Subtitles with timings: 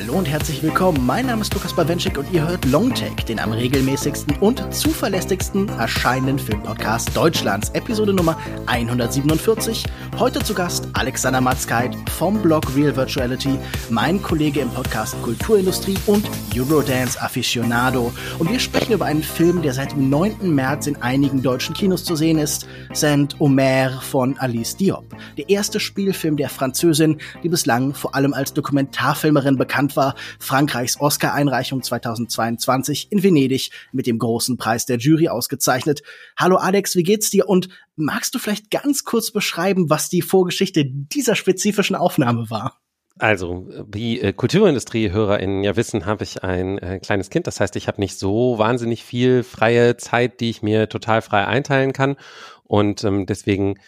[0.00, 1.04] Hallo und herzlich willkommen.
[1.04, 6.38] Mein Name ist Lukas Bawenschik und ihr hört Longtake, den am regelmäßigsten und zuverlässigsten erscheinenden
[6.38, 9.84] Filmpodcast Deutschlands, Episode Nummer 147.
[10.20, 13.58] Heute zu Gast Alexander Matzkeit vom Blog Real Virtuality,
[13.88, 18.12] mein Kollege im Podcast Kulturindustrie und Eurodance Aficionado.
[18.38, 20.54] Und wir sprechen über einen Film, der seit dem 9.
[20.54, 25.06] März in einigen deutschen Kinos zu sehen ist, Saint-Omer von Alice Diop.
[25.38, 31.82] Der erste Spielfilm der Französin, die bislang vor allem als Dokumentarfilmerin bekannt war, Frankreichs Oscar-Einreichung
[31.82, 36.02] 2022 in Venedig mit dem großen Preis der Jury ausgezeichnet.
[36.36, 37.48] Hallo Alex, wie geht's dir?
[37.48, 42.80] Und magst du vielleicht ganz kurz beschreiben, was die Vorgeschichte dieser spezifischen Aufnahme war?
[43.18, 47.46] Also, wie äh, Kulturindustrie-HörerInnen ja wissen, habe ich ein äh, kleines Kind.
[47.46, 51.46] Das heißt, ich habe nicht so wahnsinnig viel freie Zeit, die ich mir total frei
[51.46, 52.16] einteilen kann.
[52.64, 53.78] Und ähm, deswegen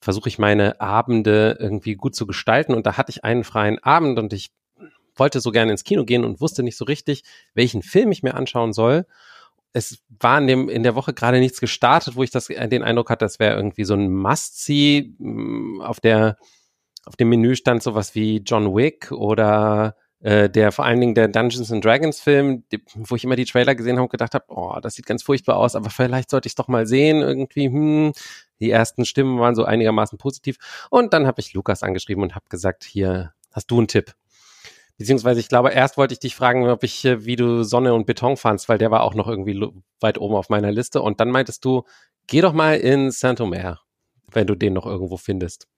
[0.00, 2.74] versuche ich meine Abende irgendwie gut zu gestalten.
[2.74, 4.50] Und da hatte ich einen freien Abend und ich
[5.14, 7.22] wollte so gerne ins Kino gehen und wusste nicht so richtig,
[7.54, 9.06] welchen Film ich mir anschauen soll.
[9.72, 12.82] Es war in, dem, in der Woche gerade nichts gestartet, wo ich das, äh, den
[12.82, 15.14] Eindruck hatte, das wäre irgendwie so ein Must-See.
[15.18, 16.36] Mm, auf der,
[17.04, 21.28] auf dem Menü stand sowas wie John Wick oder äh, der vor allen Dingen der
[21.28, 24.44] Dungeons and Dragons Film, die, wo ich immer die Trailer gesehen habe und gedacht habe,
[24.48, 27.66] oh, das sieht ganz furchtbar aus, aber vielleicht sollte ich es doch mal sehen irgendwie.
[27.66, 28.12] Hm.
[28.60, 30.56] Die ersten Stimmen waren so einigermaßen positiv
[30.90, 34.14] und dann habe ich Lukas angeschrieben und habe gesagt, hier hast du einen Tipp.
[35.00, 38.04] Beziehungsweise ich glaube, erst wollte ich dich fragen, ob ich, äh, wie du Sonne und
[38.04, 39.58] Beton fandst, weil der war auch noch irgendwie
[39.98, 41.00] weit oben auf meiner Liste.
[41.00, 41.84] Und dann meintest du,
[42.26, 43.80] geh doch mal in Saint-Omer,
[44.30, 45.68] wenn du den noch irgendwo findest.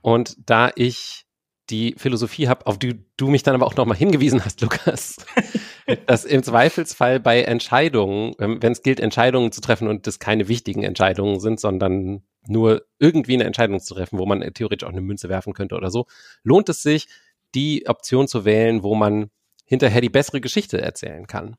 [0.00, 1.26] Und da ich
[1.70, 5.14] die Philosophie habe, auf die du mich dann aber auch nochmal hingewiesen hast, Lukas,
[6.06, 10.48] dass im Zweifelsfall bei Entscheidungen, ähm, wenn es gilt, Entscheidungen zu treffen und das keine
[10.48, 15.02] wichtigen Entscheidungen sind, sondern nur irgendwie eine Entscheidung zu treffen, wo man theoretisch auch eine
[15.02, 16.06] Münze werfen könnte oder so,
[16.42, 17.06] lohnt es sich,
[17.54, 19.30] die Option zu wählen, wo man
[19.66, 21.56] hinterher die bessere Geschichte erzählen kann.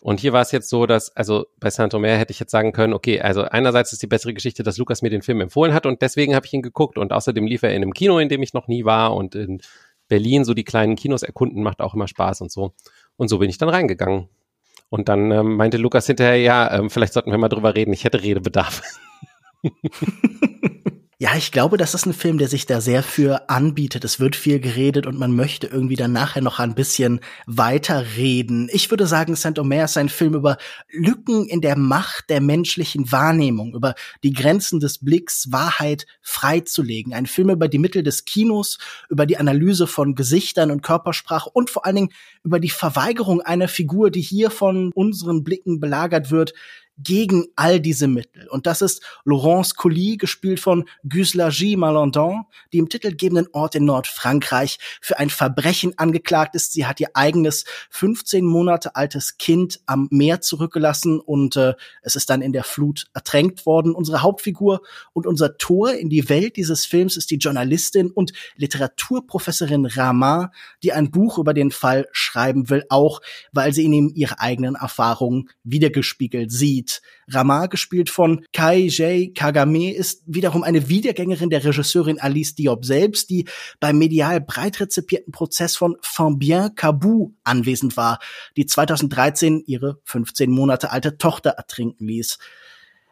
[0.00, 2.92] Und hier war es jetzt so, dass, also bei Saint-Omer hätte ich jetzt sagen können,
[2.92, 6.02] okay, also einerseits ist die bessere Geschichte, dass Lukas mir den Film empfohlen hat und
[6.02, 8.54] deswegen habe ich ihn geguckt und außerdem lief er in einem Kino, in dem ich
[8.54, 9.60] noch nie war und in
[10.06, 12.74] Berlin so die kleinen Kinos erkunden macht auch immer Spaß und so.
[13.16, 14.28] Und so bin ich dann reingegangen.
[14.88, 18.04] Und dann ähm, meinte Lukas hinterher, ja, ähm, vielleicht sollten wir mal drüber reden, ich
[18.04, 18.82] hätte Redebedarf.
[21.20, 24.04] Ja, ich glaube, das ist ein Film, der sich da sehr für anbietet.
[24.04, 28.68] Es wird viel geredet und man möchte irgendwie dann nachher noch ein bisschen weiterreden.
[28.72, 30.58] Ich würde sagen, Saint-Omer ist ein Film über
[30.92, 37.12] Lücken in der Macht der menschlichen Wahrnehmung, über die Grenzen des Blicks, Wahrheit freizulegen.
[37.12, 38.78] Ein Film über die Mittel des Kinos,
[39.10, 42.12] über die Analyse von Gesichtern und Körpersprache und vor allen Dingen
[42.44, 46.54] über die Verweigerung einer Figur, die hier von unseren Blicken belagert wird,
[46.98, 48.48] gegen all diese Mittel.
[48.48, 51.76] Und das ist Laurence Colly, gespielt von Gisela G.
[51.76, 56.72] Malandon, die im titelgebenden Ort in Nordfrankreich für ein Verbrechen angeklagt ist.
[56.72, 62.30] Sie hat ihr eigenes 15 Monate altes Kind am Meer zurückgelassen und äh, es ist
[62.30, 63.94] dann in der Flut ertränkt worden.
[63.94, 64.82] Unsere Hauptfigur
[65.12, 70.50] und unser Tor in die Welt dieses Films ist die Journalistin und Literaturprofessorin Rama,
[70.82, 73.20] die ein Buch über den Fall schreiben will, auch
[73.52, 76.87] weil sie in ihm ihre eigenen Erfahrungen wiedergespiegelt sieht.
[76.88, 77.02] Lied.
[77.30, 79.34] Rama, gespielt von Kai J.
[79.34, 83.46] Kagame, ist wiederum eine Wiedergängerin der Regisseurin Alice Diop selbst, die
[83.80, 88.18] beim medial breit rezipierten Prozess von Fambien Kabou anwesend war,
[88.56, 92.38] die 2013 ihre 15 Monate alte Tochter ertrinken ließ.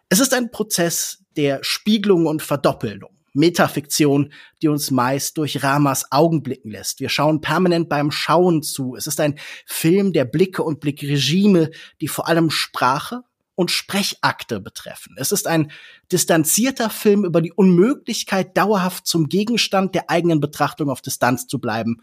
[0.08, 3.16] Es ist ein Prozess der Spiegelung und Verdoppelung.
[3.36, 4.32] Metafiktion,
[4.62, 7.00] die uns meist durch Ramas Augen blicken lässt.
[7.00, 8.96] Wir schauen permanent beim Schauen zu.
[8.96, 11.70] Es ist ein Film der Blicke und Blickregime,
[12.00, 13.22] die vor allem Sprache,
[13.56, 15.16] und Sprechakte betreffen.
[15.18, 15.72] Es ist ein
[16.12, 22.02] distanzierter Film über die Unmöglichkeit, dauerhaft zum Gegenstand der eigenen Betrachtung auf Distanz zu bleiben.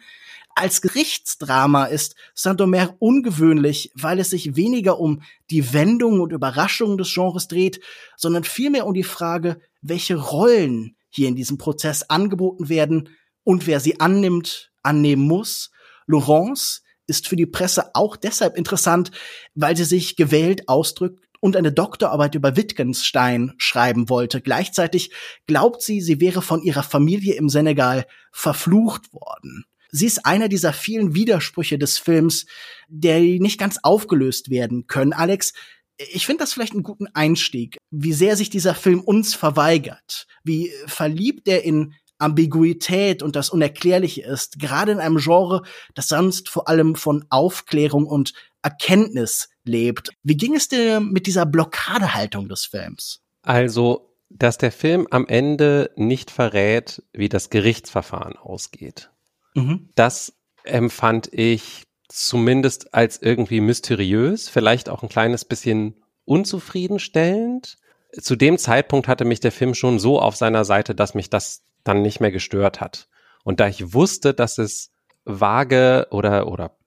[0.56, 7.14] Als Gerichtsdrama ist Saint-Omer ungewöhnlich, weil es sich weniger um die Wendungen und Überraschungen des
[7.14, 7.80] Genres dreht,
[8.18, 13.10] sondern vielmehr um die Frage, welche Rollen hier in diesem Prozess angeboten werden
[13.44, 15.72] und wer sie annimmt, annehmen muss.
[16.08, 19.12] Laurence ist für die Presse auch deshalb interessant,
[19.54, 24.40] weil sie sich gewählt ausdrückt und eine Doktorarbeit über Wittgenstein schreiben wollte.
[24.40, 25.12] Gleichzeitig
[25.46, 29.66] glaubt sie, sie wäre von ihrer Familie im Senegal verflucht worden.
[29.92, 32.46] Sie ist einer dieser vielen Widersprüche des Films,
[32.88, 35.12] der nicht ganz aufgelöst werden können.
[35.12, 35.52] Alex,
[35.98, 40.72] ich finde das vielleicht einen guten Einstieg, wie sehr sich dieser Film uns verweigert, wie
[40.88, 45.64] verliebt er in Ambiguität und das Unerklärliche ist, gerade in einem Genre,
[45.94, 50.10] das sonst vor allem von Aufklärung und Erkenntnis lebt.
[50.24, 53.22] Wie ging es dir mit dieser Blockadehaltung des Films?
[53.42, 59.12] Also, dass der Film am Ende nicht verrät, wie das Gerichtsverfahren ausgeht.
[59.54, 59.90] Mhm.
[59.96, 60.34] Das
[60.64, 65.96] empfand ich zumindest als irgendwie mysteriös, vielleicht auch ein kleines bisschen
[66.26, 67.78] unzufriedenstellend.
[68.20, 71.64] Zu dem Zeitpunkt hatte mich der Film schon so auf seiner Seite, dass mich das
[71.84, 73.08] dann nicht mehr gestört hat.
[73.44, 74.92] Und da ich wusste, dass es
[75.26, 76.78] vage oder, oder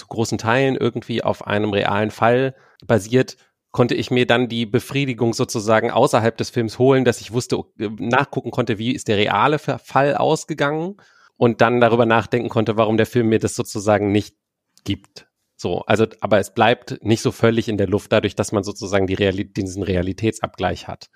[0.00, 2.54] zu großen Teilen irgendwie auf einem realen Fall
[2.86, 3.36] basiert,
[3.70, 8.50] konnte ich mir dann die Befriedigung sozusagen außerhalb des Films holen, dass ich wusste, nachgucken
[8.50, 10.96] konnte, wie ist der reale Fall ausgegangen
[11.36, 14.36] und dann darüber nachdenken konnte, warum der Film mir das sozusagen nicht
[14.84, 15.28] gibt.
[15.56, 19.06] So, also, aber es bleibt nicht so völlig in der Luft dadurch, dass man sozusagen
[19.06, 21.10] die Realität, diesen Realitätsabgleich hat.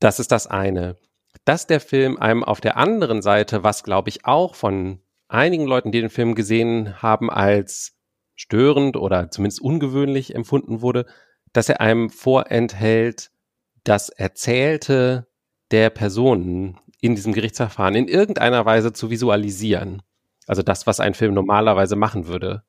[0.00, 0.96] Das ist das eine.
[1.44, 5.92] Dass der Film einem auf der anderen Seite, was glaube ich auch von einigen Leuten,
[5.92, 7.95] die den Film gesehen haben, als
[8.36, 11.06] störend oder zumindest ungewöhnlich empfunden wurde,
[11.52, 13.30] dass er einem vorenthält,
[13.82, 15.26] das Erzählte
[15.70, 20.02] der Personen in diesem Gerichtsverfahren in irgendeiner Weise zu visualisieren.
[20.46, 22.62] Also das, was ein Film normalerweise machen würde.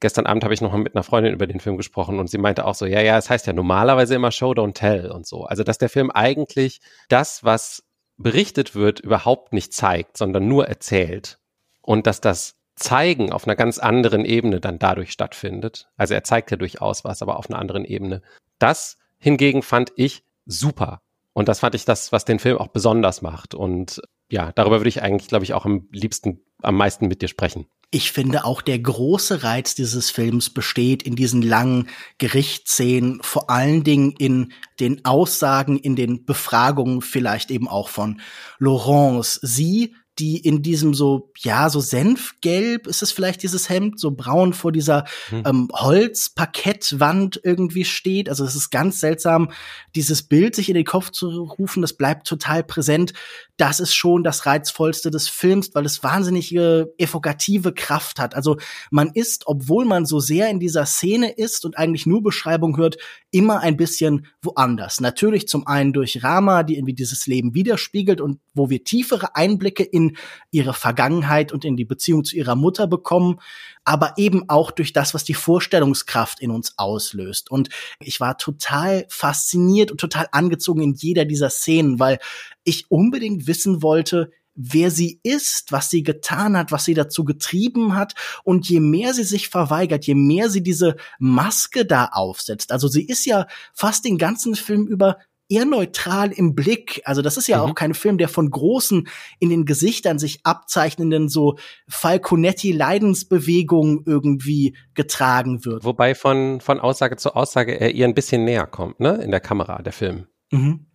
[0.00, 2.38] Gestern Abend habe ich noch mal mit einer Freundin über den Film gesprochen und sie
[2.38, 5.44] meinte auch so, ja, ja, es heißt ja normalerweise immer Show, don't tell und so.
[5.44, 7.82] Also dass der Film eigentlich das, was
[8.16, 11.38] berichtet wird, überhaupt nicht zeigt, sondern nur erzählt.
[11.82, 15.88] Und dass das Zeigen auf einer ganz anderen Ebene dann dadurch stattfindet.
[15.96, 18.22] Also er zeigt ja durchaus was, aber auf einer anderen Ebene.
[18.58, 21.02] Das hingegen fand ich super.
[21.32, 23.54] Und das fand ich das, was den Film auch besonders macht.
[23.54, 27.28] Und ja, darüber würde ich eigentlich, glaube ich, auch am liebsten, am meisten mit dir
[27.28, 27.66] sprechen.
[27.92, 31.88] Ich finde auch der große Reiz dieses Films besteht in diesen langen
[32.18, 38.20] Gerichtsszenen, vor allen Dingen in den Aussagen, in den Befragungen vielleicht eben auch von
[38.58, 39.40] Laurence.
[39.42, 44.52] Sie die in diesem so, ja, so Senfgelb ist es vielleicht dieses Hemd, so braun
[44.52, 45.42] vor dieser hm.
[45.46, 48.28] ähm, Holzparkettwand irgendwie steht.
[48.28, 49.50] Also es ist ganz seltsam,
[49.94, 53.12] dieses Bild sich in den Kopf zu rufen, das bleibt total präsent.
[53.56, 58.34] Das ist schon das Reizvollste des Films, weil es wahnsinnige evokative Kraft hat.
[58.34, 58.56] Also
[58.90, 62.96] man ist, obwohl man so sehr in dieser Szene ist und eigentlich nur Beschreibung hört,
[63.30, 65.00] immer ein bisschen woanders.
[65.00, 69.84] Natürlich zum einen durch Rama, die irgendwie dieses Leben widerspiegelt und wo wir tiefere Einblicke
[69.84, 70.16] in
[70.50, 73.38] ihre Vergangenheit und in die Beziehung zu ihrer Mutter bekommen,
[73.84, 77.50] aber eben auch durch das, was die Vorstellungskraft in uns auslöst.
[77.50, 77.68] Und
[78.00, 82.18] ich war total fasziniert und total angezogen in jeder dieser Szenen, weil
[82.64, 84.30] ich unbedingt wissen wollte,
[84.60, 88.14] wer sie ist, was sie getan hat, was sie dazu getrieben hat.
[88.44, 92.72] Und je mehr sie sich verweigert, je mehr sie diese Maske da aufsetzt.
[92.72, 95.16] Also sie ist ja fast den ganzen Film über
[95.48, 97.02] eher neutral im Blick.
[97.04, 97.70] Also das ist ja mhm.
[97.70, 99.08] auch kein Film, der von großen
[99.40, 101.56] in den Gesichtern sich abzeichnenden so
[101.88, 105.84] Falconetti Leidensbewegungen irgendwie getragen wird.
[105.84, 109.40] Wobei von von Aussage zu Aussage er ihr ein bisschen näher kommt, ne, in der
[109.40, 110.26] Kamera der Film.
[110.52, 110.86] Mhm.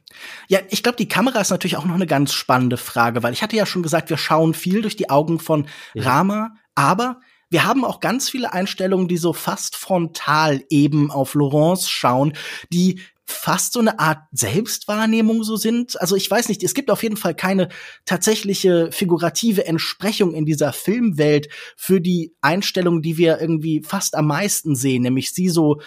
[0.47, 3.41] Ja, ich glaube, die Kamera ist natürlich auch noch eine ganz spannende Frage, weil ich
[3.41, 6.03] hatte ja schon gesagt, wir schauen viel durch die Augen von ja.
[6.03, 7.19] Rama, aber
[7.49, 12.33] wir haben auch ganz viele Einstellungen, die so fast frontal eben auf Laurence schauen,
[12.71, 15.99] die fast so eine Art Selbstwahrnehmung so sind.
[15.99, 17.69] Also ich weiß nicht, es gibt auf jeden Fall keine
[18.05, 24.75] tatsächliche figurative Entsprechung in dieser Filmwelt für die Einstellung, die wir irgendwie fast am meisten
[24.75, 25.81] sehen, nämlich sie so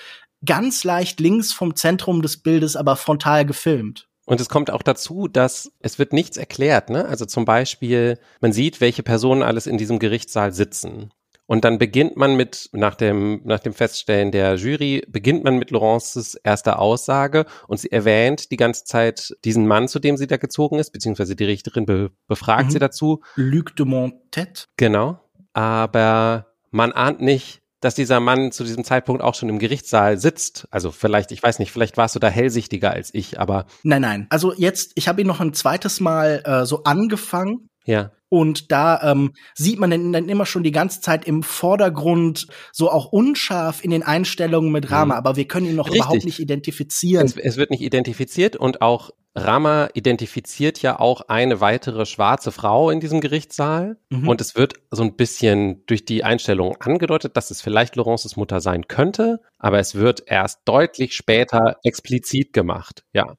[0.45, 4.08] ganz leicht links vom Zentrum des Bildes, aber frontal gefilmt.
[4.29, 6.91] Und es kommt auch dazu, dass es wird nichts erklärt.
[6.91, 7.07] Ne?
[7.07, 11.11] Also zum Beispiel, man sieht, welche Personen alles in diesem Gerichtssaal sitzen.
[11.47, 15.71] Und dann beginnt man mit, nach dem, nach dem Feststellen der Jury, beginnt man mit
[15.71, 20.37] Laurences erster Aussage und sie erwähnt die ganze Zeit diesen Mann, zu dem sie da
[20.37, 22.71] gezogen ist, beziehungsweise die Richterin be befragt mhm.
[22.73, 23.23] sie dazu.
[23.35, 24.69] Luc de Montet.
[24.77, 25.21] Genau.
[25.55, 30.67] Aber man ahnt nicht, dass dieser Mann zu diesem Zeitpunkt auch schon im Gerichtssaal sitzt.
[30.71, 33.67] Also vielleicht, ich weiß nicht, vielleicht warst du da hellsichtiger als ich, aber.
[33.83, 34.27] Nein, nein.
[34.31, 37.69] Also jetzt, ich habe ihn noch ein zweites Mal äh, so angefangen.
[37.85, 38.11] Ja.
[38.29, 42.91] Und da ähm, sieht man dann, dann immer schon die ganze Zeit im Vordergrund so
[42.91, 45.19] auch unscharf in den Einstellungen mit Rama, mhm.
[45.19, 46.03] aber wir können ihn noch Richtig.
[46.03, 47.25] überhaupt nicht identifizieren.
[47.25, 49.11] Es, es, wird nicht identifiziert und auch
[49.45, 54.29] Rama identifiziert ja auch eine weitere schwarze Frau in diesem Gerichtssaal mhm.
[54.29, 58.61] und es wird so ein bisschen durch die Einstellung angedeutet, dass es vielleicht Laurences Mutter
[58.61, 63.35] sein könnte, aber es wird erst deutlich später explizit gemacht, ja.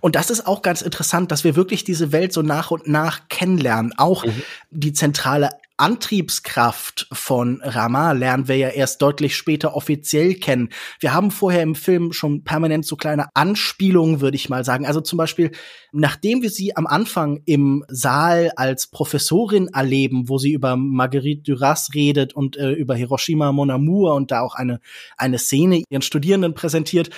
[0.00, 3.28] Und das ist auch ganz interessant, dass wir wirklich diese Welt so nach und nach
[3.28, 3.92] kennenlernen.
[3.96, 4.42] Auch mhm.
[4.70, 5.50] die zentrale
[5.80, 10.68] Antriebskraft von Rama lernen wir ja erst deutlich später offiziell kennen.
[11.00, 14.86] Wir haben vorher im Film schon permanent so kleine Anspielungen, würde ich mal sagen.
[14.86, 15.52] Also zum Beispiel,
[15.92, 21.90] nachdem wir sie am Anfang im Saal als Professorin erleben, wo sie über Marguerite Duras
[21.94, 24.80] redet und äh, über Hiroshima Mon Amour und da auch eine,
[25.16, 27.10] eine Szene ihren Studierenden präsentiert.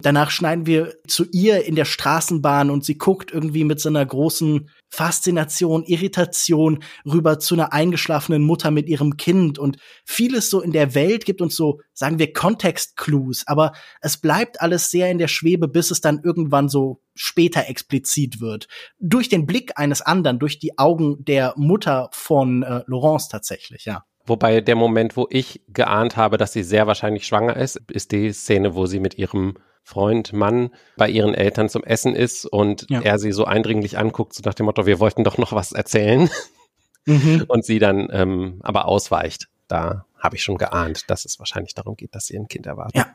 [0.00, 4.04] Danach schneiden wir zu ihr in der Straßenbahn und sie guckt irgendwie mit so einer
[4.04, 10.72] großen Faszination, Irritation rüber zu einer eingeschlafenen Mutter mit ihrem Kind und vieles so in
[10.72, 15.28] der Welt gibt uns so, sagen wir, Kontext-Clues, aber es bleibt alles sehr in der
[15.28, 18.68] Schwebe, bis es dann irgendwann so später explizit wird.
[18.98, 24.04] Durch den Blick eines anderen, durch die Augen der Mutter von äh, Laurence tatsächlich, ja.
[24.28, 28.32] Wobei der Moment, wo ich geahnt habe, dass sie sehr wahrscheinlich schwanger ist, ist die
[28.32, 33.00] Szene, wo sie mit ihrem Freund, Mann bei ihren Eltern zum Essen ist und ja.
[33.00, 36.28] er sie so eindringlich anguckt, so nach dem Motto, wir wollten doch noch was erzählen.
[37.06, 37.46] Mhm.
[37.48, 39.48] Und sie dann ähm, aber ausweicht.
[39.66, 42.96] Da habe ich schon geahnt, dass es wahrscheinlich darum geht, dass sie ein Kind erwartet.
[42.96, 43.14] Ja.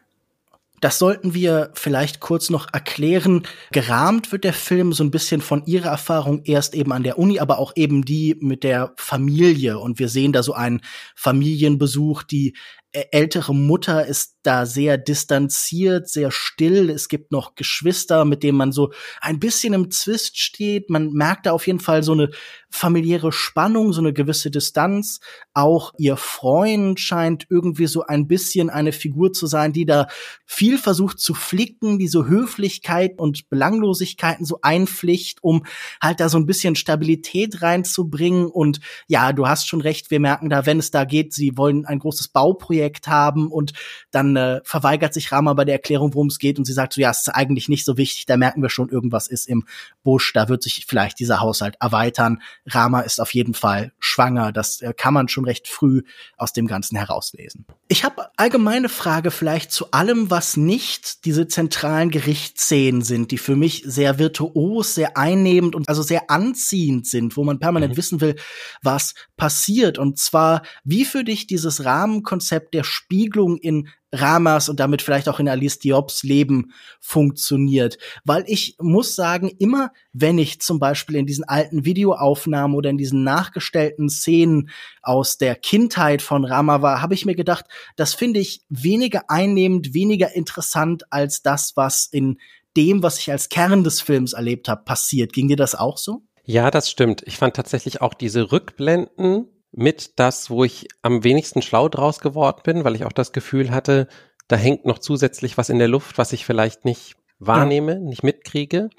[0.83, 3.43] Das sollten wir vielleicht kurz noch erklären.
[3.71, 7.39] Gerahmt wird der Film so ein bisschen von ihrer Erfahrung erst eben an der Uni,
[7.39, 9.79] aber auch eben die mit der Familie.
[9.79, 10.81] Und wir sehen da so einen
[11.15, 12.23] Familienbesuch.
[12.23, 12.57] Die
[12.93, 16.89] ältere Mutter ist da sehr distanziert, sehr still.
[16.89, 20.89] Es gibt noch Geschwister, mit denen man so ein bisschen im Zwist steht.
[20.89, 22.29] Man merkt da auf jeden Fall so eine
[22.69, 25.21] familiäre Spannung, so eine gewisse Distanz.
[25.53, 30.07] Auch ihr Freund scheint irgendwie so ein bisschen eine Figur zu sein, die da
[30.45, 35.65] viel versucht zu flicken, die so Höflichkeit und Belanglosigkeiten so einpflicht, um
[36.01, 38.47] halt da so ein bisschen Stabilität reinzubringen.
[38.47, 41.85] Und ja, du hast schon recht, wir merken da, wenn es da geht, sie wollen
[41.85, 43.73] ein großes Bauprojekt haben und
[44.11, 47.01] dann äh, verweigert sich Rama bei der Erklärung, worum es geht und sie sagt so,
[47.01, 49.65] ja, es ist eigentlich nicht so wichtig, da merken wir schon, irgendwas ist im
[50.03, 52.41] Busch, da wird sich vielleicht dieser Haushalt erweitern.
[52.65, 54.51] Rama ist auf jeden Fall schwanger.
[54.51, 56.03] Das äh, kann man schon recht früh
[56.37, 57.65] aus dem Ganzen herauslesen.
[57.87, 63.55] Ich habe allgemeine Frage vielleicht zu allem, was nicht diese zentralen Gerichtsszenen sind, die für
[63.55, 67.97] mich sehr virtuos, sehr einnehmend und also sehr anziehend sind, wo man permanent mhm.
[67.97, 68.35] wissen will,
[68.81, 69.97] was passiert.
[69.97, 75.39] Und zwar, wie für dich dieses Rahmenkonzept der Spiegelung in Ramas und damit vielleicht auch
[75.39, 77.97] in Alice Diops Leben funktioniert.
[78.23, 82.97] Weil ich muss sagen, immer wenn ich zum Beispiel in diesen alten Videoaufnahmen oder in
[82.97, 84.69] diesen nachgestellten Szenen
[85.01, 87.65] aus der Kindheit von Rama war, habe ich mir gedacht,
[87.95, 92.37] das finde ich weniger einnehmend, weniger interessant als das, was in
[92.77, 95.33] dem, was ich als Kern des Films erlebt habe, passiert.
[95.33, 96.23] Ging dir das auch so?
[96.45, 97.23] Ja, das stimmt.
[97.25, 102.61] Ich fand tatsächlich auch diese Rückblenden mit das, wo ich am wenigsten schlau draus geworden
[102.63, 104.07] bin, weil ich auch das Gefühl hatte,
[104.47, 107.99] da hängt noch zusätzlich was in der Luft, was ich vielleicht nicht wahrnehme, ja.
[107.99, 108.89] nicht mitkriege.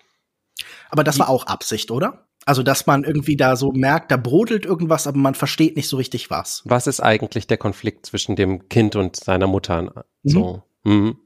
[0.90, 2.26] Aber das war auch Absicht, oder?
[2.46, 5.96] Also, dass man irgendwie da so merkt, da brodelt irgendwas, aber man versteht nicht so
[5.96, 6.62] richtig was.
[6.66, 10.04] Was ist eigentlich der Konflikt zwischen dem Kind und seiner Mutter?
[10.22, 10.30] Mhm.
[10.30, 10.62] So.
[10.84, 11.18] Mhm.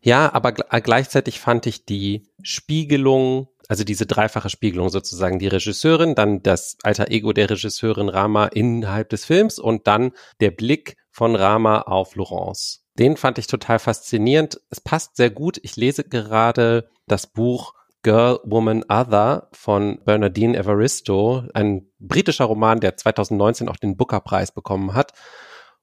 [0.00, 6.42] Ja, aber gleichzeitig fand ich die Spiegelung also diese dreifache Spiegelung sozusagen, die Regisseurin, dann
[6.42, 11.82] das alter Ego der Regisseurin Rama innerhalb des Films und dann der Blick von Rama
[11.82, 12.84] auf Laurence.
[12.98, 14.60] Den fand ich total faszinierend.
[14.70, 15.58] Es passt sehr gut.
[15.62, 22.96] Ich lese gerade das Buch Girl, Woman, Other von Bernardine Evaristo, ein britischer Roman, der
[22.96, 25.12] 2019 auch den Booker-Preis bekommen hat,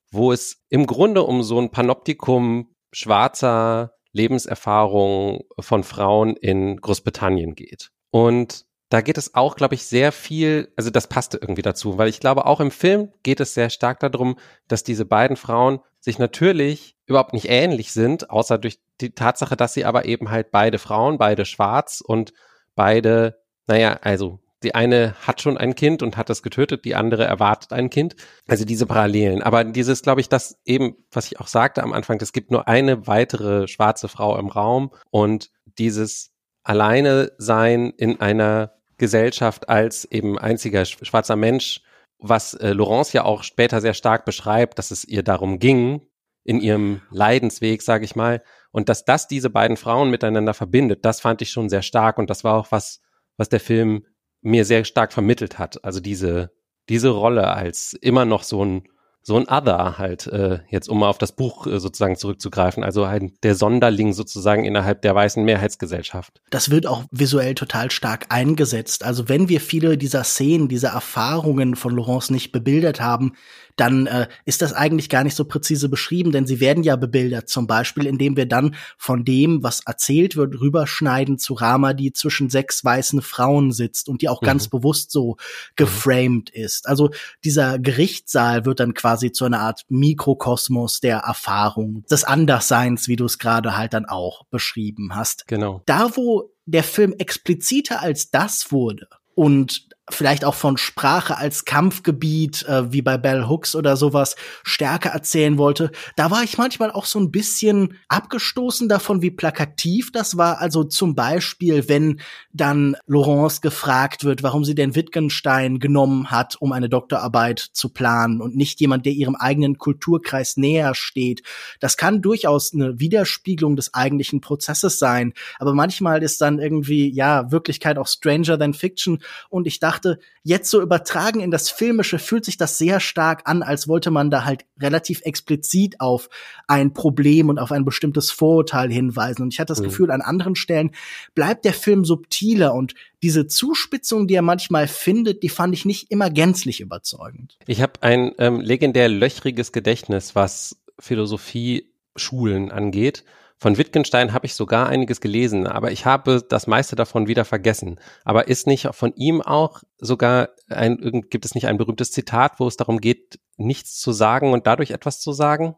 [0.10, 7.92] wo es im Grunde um so ein Panoptikum schwarzer Lebenserfahrung von Frauen in Großbritannien geht.
[8.12, 12.10] Und da geht es auch, glaube ich, sehr viel, also das passte irgendwie dazu, weil
[12.10, 16.20] ich glaube, auch im Film geht es sehr stark darum, dass diese beiden Frauen sich
[16.20, 20.78] natürlich überhaupt nicht ähnlich sind, außer durch die Tatsache, dass sie aber eben halt beide
[20.78, 22.34] Frauen, beide schwarz und
[22.76, 27.26] beide, naja, also die eine hat schon ein Kind und hat es getötet, die andere
[27.26, 28.16] erwartet ein Kind.
[28.48, 29.42] Also diese Parallelen.
[29.42, 32.68] Aber dieses, glaube ich, das eben, was ich auch sagte am Anfang, es gibt nur
[32.68, 36.32] eine weitere schwarze Frau im Raum und dieses
[36.64, 41.82] alleine sein in einer Gesellschaft als eben einziger schwarzer Mensch,
[42.20, 46.08] was äh, Laurence ja auch später sehr stark beschreibt, dass es ihr darum ging,
[46.46, 51.22] in ihrem Leidensweg, sage ich mal, und dass das diese beiden Frauen miteinander verbindet, das
[51.22, 53.02] fand ich schon sehr stark und das war auch was,
[53.38, 54.06] was der Film
[54.44, 55.84] mir sehr stark vermittelt hat.
[55.84, 56.52] Also diese,
[56.90, 58.84] diese Rolle als immer noch so ein,
[59.26, 63.08] so ein Other halt, äh, jetzt um mal auf das Buch äh, sozusagen zurückzugreifen, also
[63.08, 66.42] halt der Sonderling sozusagen innerhalb der weißen Mehrheitsgesellschaft.
[66.50, 69.06] Das wird auch visuell total stark eingesetzt.
[69.06, 73.32] Also wenn wir viele dieser Szenen, dieser Erfahrungen von Laurence nicht bebildert haben,
[73.76, 77.50] dann äh, ist das eigentlich gar nicht so präzise beschrieben, denn sie werden ja bebildert,
[77.50, 82.50] zum Beispiel, indem wir dann von dem, was erzählt wird, rüberschneiden zu Rama, die zwischen
[82.50, 84.46] sechs weißen Frauen sitzt und die auch mhm.
[84.46, 85.38] ganz bewusst so
[85.76, 86.64] geframed mhm.
[86.64, 86.88] ist.
[86.88, 87.10] Also
[87.44, 93.26] dieser Gerichtssaal wird dann quasi zu einer Art Mikrokosmos der Erfahrung, des Andersseins, wie du
[93.26, 95.48] es gerade halt dann auch beschrieben hast.
[95.48, 95.82] Genau.
[95.86, 102.64] Da, wo der Film expliziter als das wurde, und vielleicht auch von Sprache als Kampfgebiet,
[102.68, 105.92] äh, wie bei Bell Hooks oder sowas, stärker erzählen wollte.
[106.18, 110.60] Da war ich manchmal auch so ein bisschen abgestoßen davon, wie plakativ das war.
[110.60, 112.20] Also zum Beispiel, wenn
[112.52, 118.42] dann Laurence gefragt wird, warum sie den Wittgenstein genommen hat, um eine Doktorarbeit zu planen
[118.42, 121.44] und nicht jemand, der ihrem eigenen Kulturkreis näher steht.
[121.80, 125.34] Das kann durchaus eine Widerspiegelung des eigentlichen Prozesses sein.
[125.60, 129.20] Aber manchmal ist dann irgendwie, ja, Wirklichkeit auch stranger than fiction.
[129.50, 133.44] Und ich dachte, dachte, jetzt so übertragen in das Filmische fühlt sich das sehr stark
[133.46, 136.30] an, als wollte man da halt relativ explizit auf
[136.68, 139.44] ein Problem und auf ein bestimmtes Vorurteil hinweisen.
[139.44, 139.86] Und ich hatte das mhm.
[139.86, 140.92] Gefühl, an anderen Stellen
[141.36, 146.12] bleibt der Film subtiler und diese Zuspitzung, die er manchmal findet, die fand ich nicht
[146.12, 147.58] immer gänzlich überzeugend.
[147.68, 153.24] Ich habe ein ähm, legendär löchriges Gedächtnis, was Philosophie-Schulen angeht.
[153.64, 157.98] Von Wittgenstein habe ich sogar einiges gelesen, aber ich habe das meiste davon wieder vergessen.
[158.26, 162.68] Aber ist nicht von ihm auch sogar ein, gibt es nicht ein berühmtes Zitat, wo
[162.68, 165.76] es darum geht, nichts zu sagen und dadurch etwas zu sagen?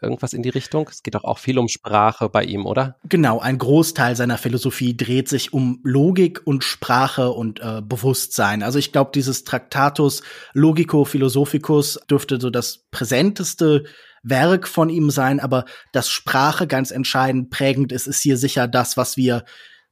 [0.00, 0.88] Irgendwas in die Richtung?
[0.90, 2.96] Es geht doch auch viel um Sprache bei ihm, oder?
[3.06, 8.62] Genau, ein Großteil seiner Philosophie dreht sich um Logik und Sprache und äh, Bewusstsein.
[8.62, 10.22] Also ich glaube, dieses Traktatus
[10.54, 13.84] Logico Philosophicus dürfte so das präsenteste
[14.22, 18.96] Werk von ihm sein, aber dass Sprache ganz entscheidend prägend ist, ist hier sicher das,
[18.96, 19.44] was wir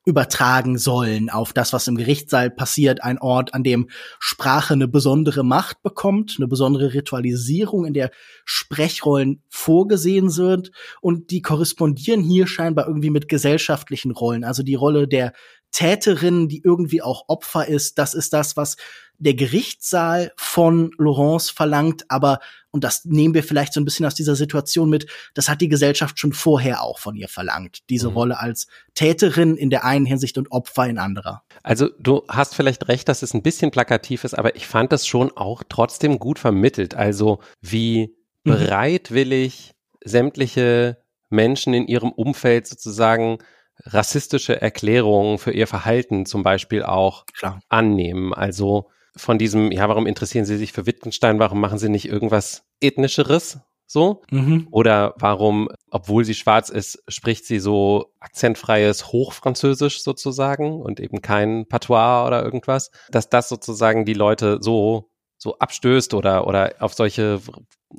[0.07, 3.89] übertragen sollen auf das, was im Gerichtssaal passiert, ein Ort, an dem
[4.21, 8.13] Sprache eine besondere Macht bekommt, eine besondere Ritualisierung, in der
[8.45, 14.45] Sprechrollen vorgesehen sind und die korrespondieren hier scheinbar irgendwie mit gesellschaftlichen Rollen.
[14.45, 15.33] Also die Rolle der
[15.73, 18.77] Täterin, die irgendwie auch Opfer ist, das ist das, was
[19.19, 24.15] der Gerichtssaal von Laurence verlangt, aber, und das nehmen wir vielleicht so ein bisschen aus
[24.15, 27.79] dieser Situation mit, das hat die Gesellschaft schon vorher auch von ihr verlangt.
[27.89, 28.17] Diese mhm.
[28.17, 31.43] Rolle als Täterin in der einen Hinsicht und Opfer in anderer.
[31.63, 35.07] Also du hast vielleicht recht, dass es ein bisschen plakativ ist, aber ich fand das
[35.07, 36.95] schon auch trotzdem gut vermittelt.
[36.95, 38.51] Also wie mhm.
[38.51, 39.73] bereitwillig
[40.05, 43.39] sämtliche Menschen in ihrem Umfeld sozusagen
[43.85, 47.61] rassistische Erklärungen für ihr Verhalten zum Beispiel auch Klar.
[47.69, 48.33] annehmen.
[48.33, 51.39] Also von diesem, ja, warum interessieren Sie sich für Wittgenstein?
[51.39, 53.61] Warum machen Sie nicht irgendwas ethnischeres?
[53.87, 54.23] So?
[54.31, 54.67] Mhm.
[54.71, 61.67] Oder warum, obwohl sie schwarz ist, spricht sie so akzentfreies Hochfranzösisch sozusagen und eben kein
[61.67, 62.91] Patois oder irgendwas?
[63.11, 67.41] Dass das sozusagen die Leute so, so abstößt oder, oder auf solche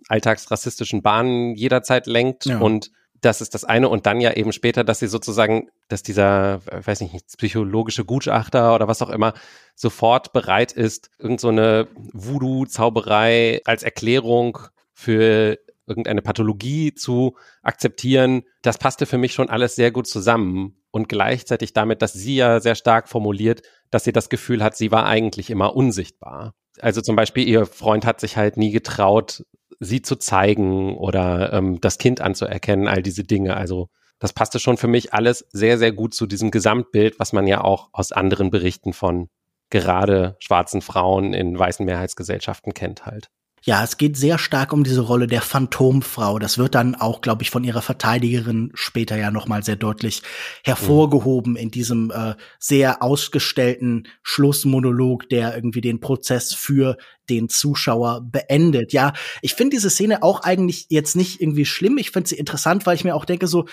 [0.09, 2.59] alltagsrassistischen Bahnen jederzeit lenkt ja.
[2.59, 6.61] und das ist das eine und dann ja eben später, dass sie sozusagen, dass dieser,
[6.65, 9.33] weiß nicht, psychologische Gutachter oder was auch immer
[9.75, 14.59] sofort bereit ist, irgend so Voodoo-Zauberei als Erklärung
[14.93, 20.75] für irgendeine Pathologie zu akzeptieren, das passte für mich schon alles sehr gut zusammen.
[20.91, 24.91] Und gleichzeitig damit, dass sie ja sehr stark formuliert, dass sie das Gefühl hat, sie
[24.91, 26.53] war eigentlich immer unsichtbar.
[26.79, 29.43] Also zum Beispiel, ihr Freund hat sich halt nie getraut,
[29.79, 33.57] sie zu zeigen oder ähm, das Kind anzuerkennen, all diese Dinge.
[33.57, 37.47] Also das passte schon für mich alles sehr, sehr gut zu diesem Gesamtbild, was man
[37.47, 39.29] ja auch aus anderen Berichten von
[39.69, 43.29] gerade schwarzen Frauen in weißen Mehrheitsgesellschaften kennt halt.
[43.63, 46.39] Ja, es geht sehr stark um diese Rolle der Phantomfrau.
[46.39, 50.21] Das wird dann auch, glaube ich, von ihrer Verteidigerin später ja nochmal sehr deutlich
[50.63, 51.57] hervorgehoben mhm.
[51.57, 56.97] in diesem äh, sehr ausgestellten Schlussmonolog, der irgendwie den Prozess für
[57.29, 58.93] den Zuschauer beendet.
[58.93, 61.97] Ja, ich finde diese Szene auch eigentlich jetzt nicht irgendwie schlimm.
[61.97, 63.65] Ich finde sie interessant, weil ich mir auch denke so,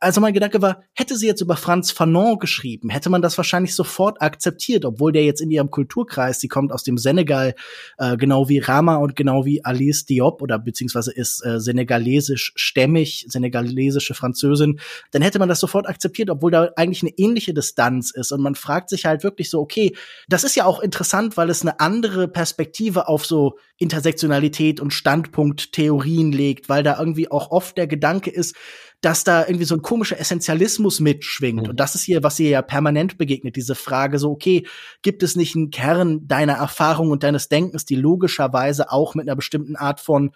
[0.00, 3.74] also mein Gedanke war, hätte sie jetzt über Franz Fanon geschrieben, hätte man das wahrscheinlich
[3.74, 7.54] sofort akzeptiert, obwohl der jetzt in ihrem Kulturkreis, sie kommt aus dem Senegal,
[7.98, 13.26] äh, genau wie Rama und genau wie Alice Diop oder beziehungsweise ist äh, senegalesisch stämmig,
[13.28, 18.32] senegalesische Französin, dann hätte man das sofort akzeptiert, obwohl da eigentlich eine ähnliche Distanz ist
[18.32, 19.94] und man fragt sich halt wirklich so, okay,
[20.28, 26.32] das ist ja auch interessant, weil es eine andere Perspektive auf so Intersektionalität und Standpunkttheorien
[26.32, 28.56] legt, weil da irgendwie auch oft der Gedanke ist,
[29.00, 31.62] dass da irgendwie so ein komischer Essentialismus mitschwingt.
[31.62, 31.70] Mhm.
[31.70, 34.66] Und das ist hier, was ihr ja permanent begegnet, diese Frage so, okay,
[35.02, 39.36] gibt es nicht einen Kern deiner Erfahrung und deines Denkens, die logischerweise auch mit einer
[39.36, 40.32] bestimmten Art von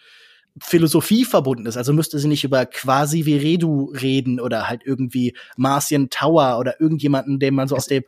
[0.62, 1.77] Philosophie verbunden ist.
[1.77, 7.40] Also müsste sie nicht über quasi Viredu reden oder halt irgendwie Marcian Tower oder irgendjemanden,
[7.40, 8.05] den man so aus dem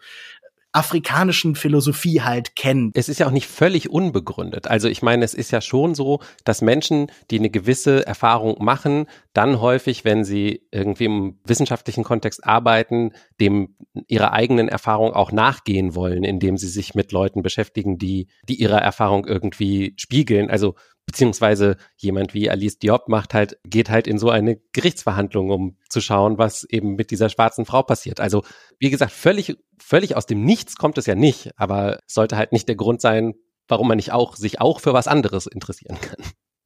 [0.77, 2.97] afrikanischen Philosophie halt kennt.
[2.97, 4.69] Es ist ja auch nicht völlig unbegründet.
[4.69, 9.07] Also ich meine, es ist ja schon so, dass Menschen, die eine gewisse Erfahrung machen,
[9.33, 13.75] dann häufig, wenn sie irgendwie im wissenschaftlichen Kontext arbeiten, dem
[14.07, 18.79] ihrer eigenen Erfahrung auch nachgehen wollen, indem sie sich mit Leuten beschäftigen, die, die ihre
[18.79, 20.51] Erfahrung irgendwie spiegeln.
[20.51, 20.75] Also
[21.07, 26.01] beziehungsweise jemand wie Alice Diop macht halt, geht halt in so eine Gerichtsverhandlung, um zu
[26.01, 28.21] schauen, was eben mit dieser schwarzen Frau passiert.
[28.21, 28.45] Also,
[28.79, 32.69] wie gesagt, völlig, völlig aus dem Nichts kommt es ja nicht, aber sollte halt nicht
[32.69, 33.35] der Grund sein,
[33.69, 36.19] warum man nicht auch, sich auch für was anderes interessieren kann.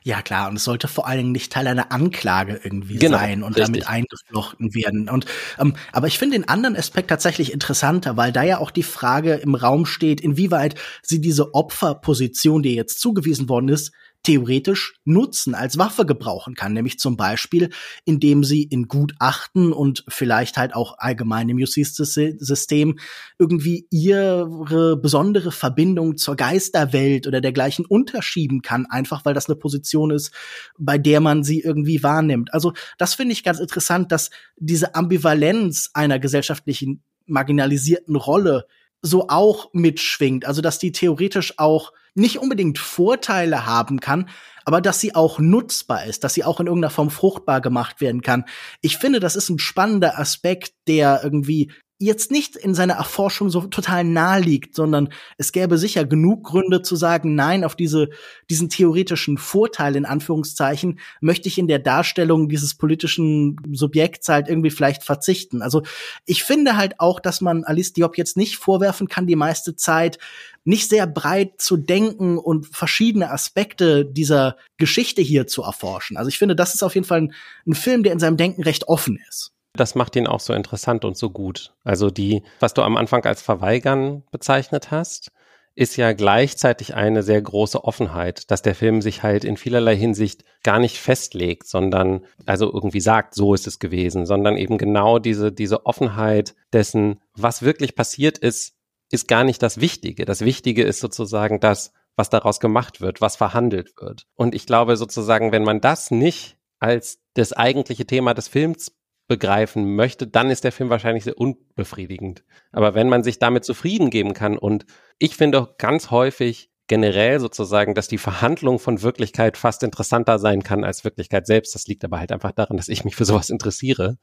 [0.02, 3.42] Ja, klar, und es sollte vor allen Dingen nicht Teil einer Anklage irgendwie genau, sein
[3.42, 3.66] und richtig.
[3.66, 5.10] damit eingeflochten werden.
[5.10, 5.26] Und
[5.58, 9.34] ähm, aber ich finde den anderen Aspekt tatsächlich interessanter, weil da ja auch die Frage
[9.34, 15.78] im Raum steht, inwieweit sie diese Opferposition, die jetzt zugewiesen worden ist, theoretisch nutzen, als
[15.78, 17.70] Waffe gebrauchen kann, nämlich zum Beispiel,
[18.04, 22.98] indem sie in Gutachten und vielleicht halt auch allgemein im Justizsystem
[23.38, 30.10] irgendwie ihre besondere Verbindung zur Geisterwelt oder dergleichen unterschieben kann, einfach weil das eine Position
[30.10, 30.32] ist,
[30.78, 32.52] bei der man sie irgendwie wahrnimmt.
[32.52, 38.66] Also das finde ich ganz interessant, dass diese Ambivalenz einer gesellschaftlichen marginalisierten Rolle
[39.02, 40.44] so auch mitschwingt.
[40.44, 44.28] Also dass die theoretisch auch nicht unbedingt Vorteile haben kann,
[44.64, 48.22] aber dass sie auch nutzbar ist, dass sie auch in irgendeiner Form fruchtbar gemacht werden
[48.22, 48.44] kann.
[48.80, 53.60] Ich finde, das ist ein spannender Aspekt, der irgendwie jetzt nicht in seiner Erforschung so
[53.60, 58.08] total nahe liegt, sondern es gäbe sicher genug Gründe zu sagen, nein, auf diese,
[58.48, 64.70] diesen theoretischen Vorteil in Anführungszeichen möchte ich in der Darstellung dieses politischen Subjekts halt irgendwie
[64.70, 65.60] vielleicht verzichten.
[65.60, 65.82] Also
[66.24, 70.18] ich finde halt auch, dass man Alice Diop jetzt nicht vorwerfen kann, die meiste Zeit
[70.64, 76.16] nicht sehr breit zu denken und verschiedene Aspekte dieser Geschichte hier zu erforschen.
[76.16, 77.34] Also ich finde, das ist auf jeden Fall ein,
[77.66, 79.52] ein Film, der in seinem Denken recht offen ist.
[79.74, 81.74] Das macht ihn auch so interessant und so gut.
[81.84, 85.30] Also die, was du am Anfang als Verweigern bezeichnet hast,
[85.74, 90.44] ist ja gleichzeitig eine sehr große Offenheit, dass der Film sich halt in vielerlei Hinsicht
[90.62, 95.52] gar nicht festlegt, sondern also irgendwie sagt, so ist es gewesen, sondern eben genau diese,
[95.52, 98.74] diese Offenheit dessen, was wirklich passiert ist,
[99.10, 100.24] ist gar nicht das Wichtige.
[100.24, 104.26] Das Wichtige ist sozusagen das, was daraus gemacht wird, was verhandelt wird.
[104.34, 108.92] Und ich glaube sozusagen, wenn man das nicht als das eigentliche Thema des Films
[109.30, 112.42] begreifen möchte, dann ist der Film wahrscheinlich sehr unbefriedigend.
[112.72, 114.86] Aber wenn man sich damit zufrieden geben kann und
[115.20, 120.82] ich finde ganz häufig generell sozusagen, dass die Verhandlung von Wirklichkeit fast interessanter sein kann
[120.82, 121.76] als Wirklichkeit selbst.
[121.76, 124.18] Das liegt aber halt einfach daran, dass ich mich für sowas interessiere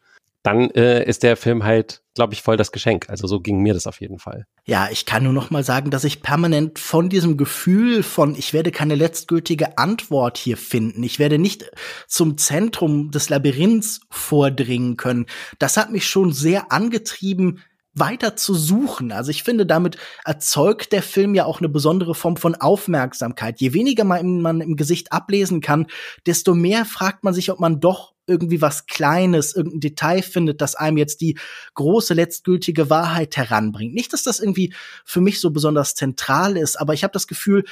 [0.47, 3.10] dann äh, ist der Film halt, glaube ich, voll das Geschenk.
[3.10, 4.45] Also so ging mir das auf jeden Fall.
[4.65, 8.53] Ja, ich kann nur noch mal sagen, dass ich permanent von diesem Gefühl von, ich
[8.53, 11.69] werde keine letztgültige Antwort hier finden, ich werde nicht
[12.07, 15.25] zum Zentrum des Labyrinths vordringen können.
[15.60, 17.62] Das hat mich schon sehr angetrieben,
[17.93, 19.12] weiter zu suchen.
[19.12, 23.60] Also ich finde, damit erzeugt der Film ja auch eine besondere Form von Aufmerksamkeit.
[23.60, 25.88] Je weniger man, man im Gesicht ablesen kann,
[26.25, 30.75] desto mehr fragt man sich, ob man doch irgendwie was Kleines, irgendein Detail findet, das
[30.75, 31.37] einem jetzt die
[31.73, 33.95] große letztgültige Wahrheit heranbringt.
[33.95, 34.73] Nicht, dass das irgendwie
[35.05, 37.63] für mich so besonders zentral ist, aber ich habe das Gefühl,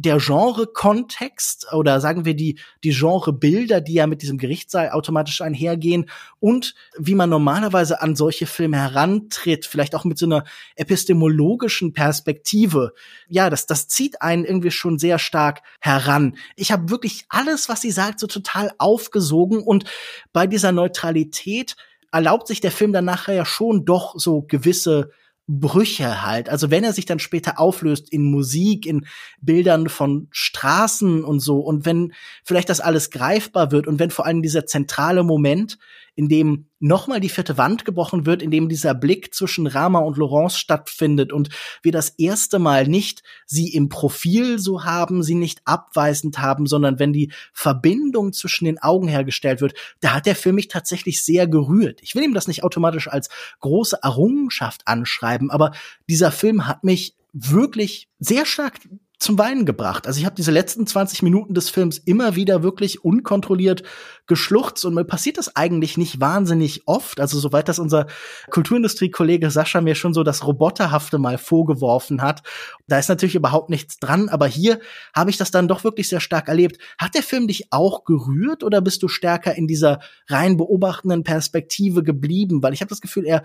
[0.00, 6.08] der Genre-Kontext oder sagen wir die, die Genre-Bilder, die ja mit diesem Gerichtssaal automatisch einhergehen
[6.38, 10.44] und wie man normalerweise an solche Filme herantritt, vielleicht auch mit so einer
[10.76, 12.92] epistemologischen Perspektive.
[13.28, 16.36] Ja, das, das zieht einen irgendwie schon sehr stark heran.
[16.54, 19.84] Ich habe wirklich alles, was sie sagt, so total aufgesogen und
[20.32, 21.74] bei dieser Neutralität
[22.12, 25.10] erlaubt sich der Film dann nachher ja schon doch so gewisse
[25.48, 26.50] Brüche halt.
[26.50, 29.06] Also wenn er sich dann später auflöst in Musik, in
[29.40, 32.12] Bildern von Straßen und so und wenn
[32.44, 35.78] vielleicht das alles greifbar wird und wenn vor allem dieser zentrale Moment,
[36.18, 40.16] in dem nochmal die vierte Wand gebrochen wird, in dem dieser Blick zwischen Rama und
[40.16, 41.48] Laurence stattfindet und
[41.80, 46.98] wir das erste Mal nicht sie im Profil so haben, sie nicht abweisend haben, sondern
[46.98, 51.46] wenn die Verbindung zwischen den Augen hergestellt wird, da hat der Film mich tatsächlich sehr
[51.46, 52.00] gerührt.
[52.02, 53.28] Ich will ihm das nicht automatisch als
[53.60, 55.70] große Errungenschaft anschreiben, aber
[56.08, 58.80] dieser Film hat mich wirklich sehr stark
[59.18, 60.06] zum Weinen gebracht.
[60.06, 63.82] Also ich habe diese letzten 20 Minuten des Films immer wieder wirklich unkontrolliert
[64.26, 67.18] geschluchzt und mir passiert das eigentlich nicht wahnsinnig oft.
[67.18, 68.06] Also soweit das unser
[68.50, 72.42] Kulturindustrie-Kollege Sascha mir schon so das Roboterhafte mal vorgeworfen hat,
[72.86, 74.28] da ist natürlich überhaupt nichts dran.
[74.28, 74.78] Aber hier
[75.14, 76.78] habe ich das dann doch wirklich sehr stark erlebt.
[76.96, 82.04] Hat der Film dich auch gerührt oder bist du stärker in dieser rein beobachtenden Perspektive
[82.04, 82.62] geblieben?
[82.62, 83.42] Weil ich habe das Gefühl, er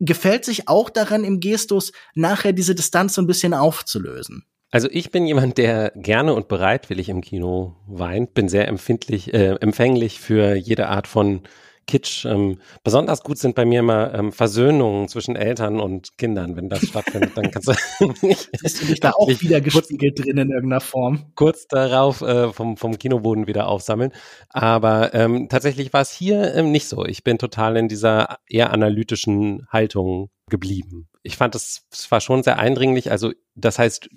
[0.00, 4.46] gefällt sich auch daran im Gestus, nachher diese Distanz so ein bisschen aufzulösen.
[4.72, 9.56] Also ich bin jemand, der gerne und bereitwillig im Kino weint, bin sehr empfindlich, äh,
[9.60, 11.42] empfänglich für jede Art von
[11.86, 12.24] Kitsch.
[12.24, 16.86] Ähm, besonders gut sind bei mir immer ähm, Versöhnungen zwischen Eltern und Kindern, wenn das
[16.86, 17.74] stattfindet, dann kannst du
[18.26, 18.50] nicht.
[18.62, 21.32] Bist du dich da auch wieder gespiegelt drin in irgendeiner Form?
[21.34, 24.12] Kurz darauf äh, vom, vom Kinoboden wieder aufsammeln.
[24.48, 27.04] Aber ähm, tatsächlich war es hier ähm, nicht so.
[27.04, 31.10] Ich bin total in dieser eher analytischen Haltung geblieben.
[31.22, 33.10] Ich fand es war schon sehr eindringlich.
[33.10, 34.08] Also das heißt,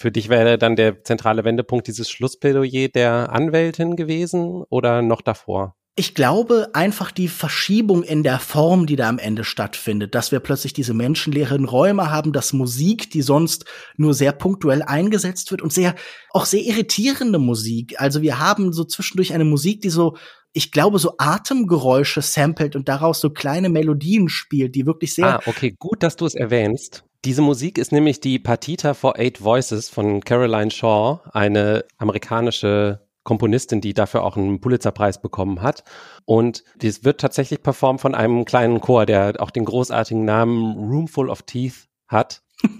[0.00, 5.76] für dich wäre dann der zentrale Wendepunkt dieses Schlussplädoyer der Anwältin gewesen oder noch davor?
[5.94, 10.40] Ich glaube einfach die Verschiebung in der Form, die da am Ende stattfindet, dass wir
[10.40, 13.66] plötzlich diese menschenleeren Räume haben, dass Musik, die sonst
[13.98, 15.94] nur sehr punktuell eingesetzt wird und sehr,
[16.30, 18.00] auch sehr irritierende Musik.
[18.00, 20.16] Also wir haben so zwischendurch eine Musik, die so
[20.52, 25.36] ich glaube, so Atemgeräusche samplet und daraus so kleine Melodien spielt, die wirklich sehr.
[25.36, 27.04] Ah, okay, gut, dass du es erwähnst.
[27.26, 33.82] Diese Musik ist nämlich die Partita for Eight Voices von Caroline Shaw, eine amerikanische Komponistin,
[33.82, 35.84] die dafür auch einen Pulitzerpreis bekommen hat.
[36.24, 41.28] Und dies wird tatsächlich performt von einem kleinen Chor, der auch den großartigen Namen Roomful
[41.28, 42.42] of Teeth hat.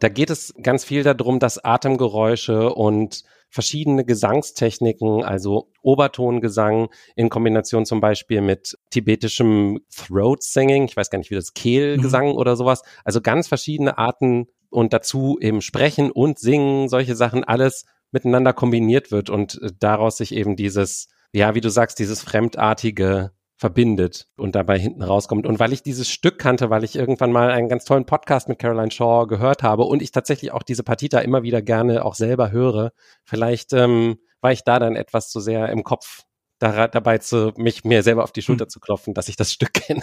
[0.00, 7.86] da geht es ganz viel darum, dass Atemgeräusche und verschiedene Gesangstechniken, also Obertongesang in Kombination
[7.86, 12.36] zum Beispiel mit tibetischem Throat Singing, ich weiß gar nicht, wie das Kehlgesang mhm.
[12.36, 17.86] oder sowas, also ganz verschiedene Arten und dazu eben Sprechen und Singen, solche Sachen, alles
[18.10, 23.32] miteinander kombiniert wird und äh, daraus sich eben dieses, ja, wie du sagst, dieses fremdartige
[23.58, 25.46] verbindet und dabei hinten rauskommt.
[25.46, 28.58] Und weil ich dieses Stück kannte, weil ich irgendwann mal einen ganz tollen Podcast mit
[28.60, 32.52] Caroline Shaw gehört habe und ich tatsächlich auch diese Partita immer wieder gerne auch selber
[32.52, 32.92] höre,
[33.24, 36.22] vielleicht ähm, war ich da dann etwas zu sehr im Kopf
[36.58, 38.70] dabei zu mich mir selber auf die Schulter hm.
[38.70, 40.02] zu klopfen, dass ich das Stück kenne.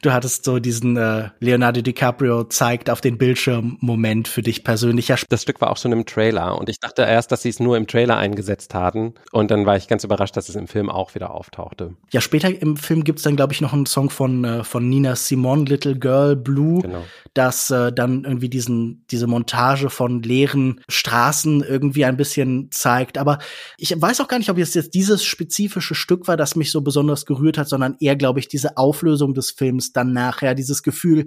[0.00, 5.08] Du hattest so diesen äh, Leonardo DiCaprio zeigt auf den Bildschirm Moment für dich persönlich.
[5.08, 7.60] Ja, das Stück war auch schon im Trailer und ich dachte erst, dass sie es
[7.60, 10.88] nur im Trailer eingesetzt hatten und dann war ich ganz überrascht, dass es im Film
[10.88, 11.94] auch wieder auftauchte.
[12.10, 15.14] Ja, später im Film gibt's dann glaube ich noch einen Song von äh, von Nina
[15.14, 17.04] Simone Little Girl Blue, genau.
[17.34, 23.38] das äh, dann irgendwie diesen diese Montage von leeren Straßen irgendwie ein bisschen zeigt, aber
[23.76, 26.70] ich weiß auch gar nicht, ob es jetzt dieses spezifische spezifische Stück war, das mich
[26.70, 30.82] so besonders gerührt hat, sondern eher, glaube ich, diese Auflösung des Films dann nachher, dieses
[30.82, 31.26] Gefühl,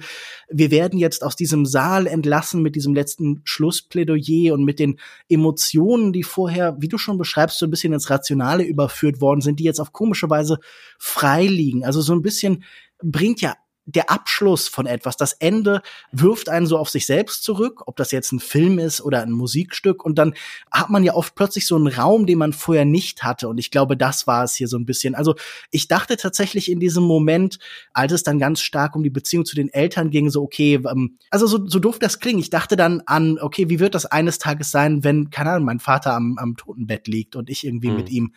[0.50, 6.14] wir werden jetzt aus diesem Saal entlassen mit diesem letzten Schlussplädoyer und mit den Emotionen,
[6.14, 9.66] die vorher, wie du schon beschreibst, so ein bisschen ins Rationale überführt worden sind, die
[9.66, 10.58] jetzt auf komische Weise
[10.98, 11.84] frei liegen.
[11.84, 12.64] Also so ein bisschen
[13.04, 17.84] bringt ja der Abschluss von etwas, das Ende wirft einen so auf sich selbst zurück,
[17.86, 20.34] ob das jetzt ein Film ist oder ein Musikstück und dann
[20.72, 23.70] hat man ja oft plötzlich so einen Raum, den man vorher nicht hatte und ich
[23.70, 25.14] glaube, das war es hier so ein bisschen.
[25.14, 25.36] Also
[25.70, 27.60] ich dachte tatsächlich in diesem Moment,
[27.94, 31.18] als es dann ganz stark um die Beziehung zu den Eltern ging, so okay, ähm,
[31.30, 34.40] also so, so doof das klingt, ich dachte dann an, okay, wie wird das eines
[34.40, 37.96] Tages sein, wenn, keine Ahnung, mein Vater am, am Totenbett liegt und ich irgendwie mhm.
[37.96, 38.34] mit ihm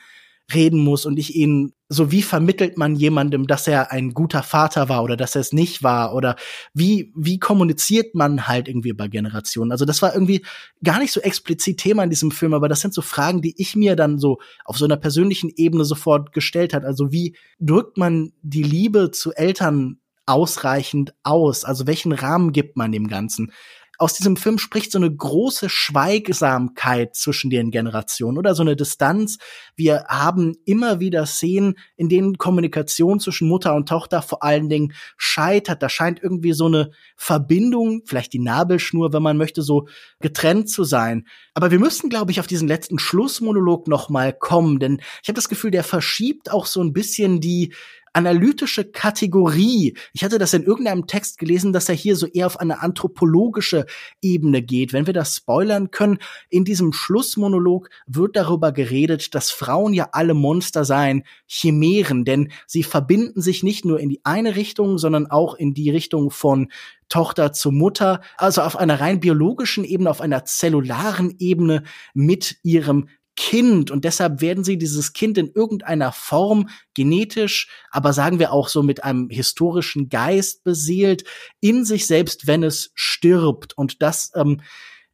[0.52, 4.88] reden muss und ich ihn, so wie vermittelt man jemandem, dass er ein guter Vater
[4.88, 6.37] war oder dass er es nicht war oder
[6.72, 9.72] wie, wie kommuniziert man halt irgendwie über Generationen.
[9.72, 10.44] Also das war irgendwie
[10.82, 13.76] gar nicht so explizit Thema in diesem Film, aber das sind so Fragen, die ich
[13.76, 16.84] mir dann so auf so einer persönlichen Ebene sofort gestellt hat.
[16.84, 21.64] Also wie drückt man die Liebe zu Eltern ausreichend aus?
[21.64, 23.52] Also welchen Rahmen gibt man dem Ganzen?
[23.98, 29.38] Aus diesem Film spricht so eine große Schweigsamkeit zwischen den Generationen oder so eine Distanz.
[29.74, 34.94] Wir haben immer wieder Szenen, in denen Kommunikation zwischen Mutter und Tochter vor allen Dingen
[35.16, 35.82] scheitert.
[35.82, 39.88] Da scheint irgendwie so eine Verbindung, vielleicht die Nabelschnur, wenn man möchte, so
[40.20, 41.26] getrennt zu sein.
[41.54, 45.37] Aber wir müssen, glaube ich, auf diesen letzten Schlussmonolog noch mal kommen, denn ich habe
[45.37, 47.74] das Gefühl, der verschiebt auch so ein bisschen die
[48.18, 49.96] analytische Kategorie.
[50.12, 53.87] Ich hatte das in irgendeinem Text gelesen, dass er hier so eher auf eine anthropologische
[54.20, 54.92] Ebene geht.
[54.92, 56.18] Wenn wir das spoilern können,
[56.50, 62.83] in diesem Schlussmonolog wird darüber geredet, dass Frauen ja alle Monster seien, Chimären, denn sie
[62.83, 66.72] verbinden sich nicht nur in die eine Richtung, sondern auch in die Richtung von
[67.09, 73.09] Tochter zu Mutter, also auf einer rein biologischen Ebene, auf einer zellularen Ebene mit ihrem
[73.40, 78.66] Kind und deshalb werden sie dieses Kind in irgendeiner Form genetisch, aber sagen wir auch
[78.66, 81.22] so mit einem historischen Geist beseelt,
[81.61, 83.79] in sich selbst, wenn es stirbt.
[83.79, 84.61] Und das ähm,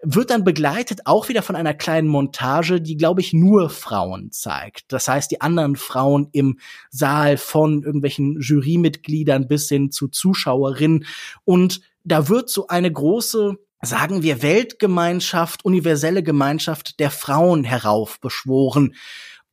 [0.03, 4.91] wird dann begleitet auch wieder von einer kleinen Montage, die, glaube ich, nur Frauen zeigt.
[4.91, 6.59] Das heißt, die anderen Frauen im
[6.89, 11.05] Saal von irgendwelchen Jurymitgliedern bis hin zu Zuschauerinnen.
[11.45, 18.95] Und da wird so eine große sagen wir, Weltgemeinschaft, universelle Gemeinschaft der Frauen heraufbeschworen.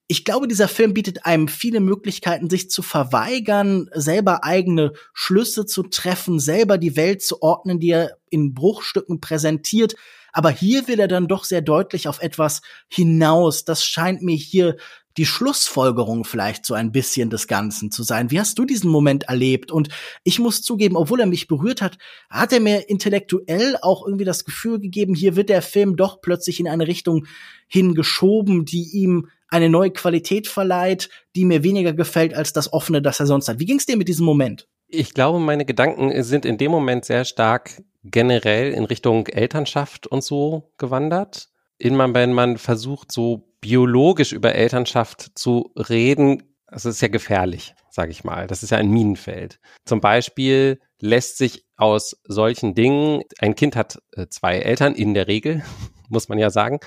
[0.08, 5.84] Ich glaube, dieser Film bietet einem viele Möglichkeiten, sich zu verweigern, selber eigene Schlüsse zu
[5.84, 9.96] treffen, selber die Welt zu ordnen, die er in Bruchstücken präsentiert.
[10.34, 13.63] Aber hier will er dann doch sehr deutlich auf etwas hinaus.
[13.63, 14.76] Das scheint mir hier
[15.17, 18.32] die Schlussfolgerung vielleicht so ein bisschen des Ganzen zu sein.
[18.32, 19.71] Wie hast du diesen Moment erlebt?
[19.71, 19.89] Und
[20.24, 21.97] ich muss zugeben, obwohl er mich berührt hat,
[22.30, 26.60] hat er mir intellektuell auch irgendwie das Gefühl gegeben, hier wird der Film doch plötzlich
[26.60, 27.26] in eine Richtung
[27.67, 33.19] hingeschoben, die ihm eine neue Qualität verleiht, die mir weniger gefällt als das offene, das
[33.19, 33.60] er sonst hat.
[33.60, 34.67] Wie ging es dir mit diesem Moment?
[34.88, 40.24] Ich glaube, meine Gedanken sind in dem Moment sehr stark generell in Richtung Elternschaft und
[40.24, 41.51] so gewandert
[41.89, 48.12] man, wenn man versucht, so biologisch über Elternschaft zu reden, das ist ja gefährlich, sage
[48.12, 48.48] ich mal.
[48.48, 49.60] Das ist ja ein Minenfeld.
[49.86, 55.28] Zum Beispiel lässt sich aus solchen Dingen, ein Kind hat äh, zwei Eltern in der
[55.28, 55.63] Regel,
[56.10, 56.80] muss man ja sagen,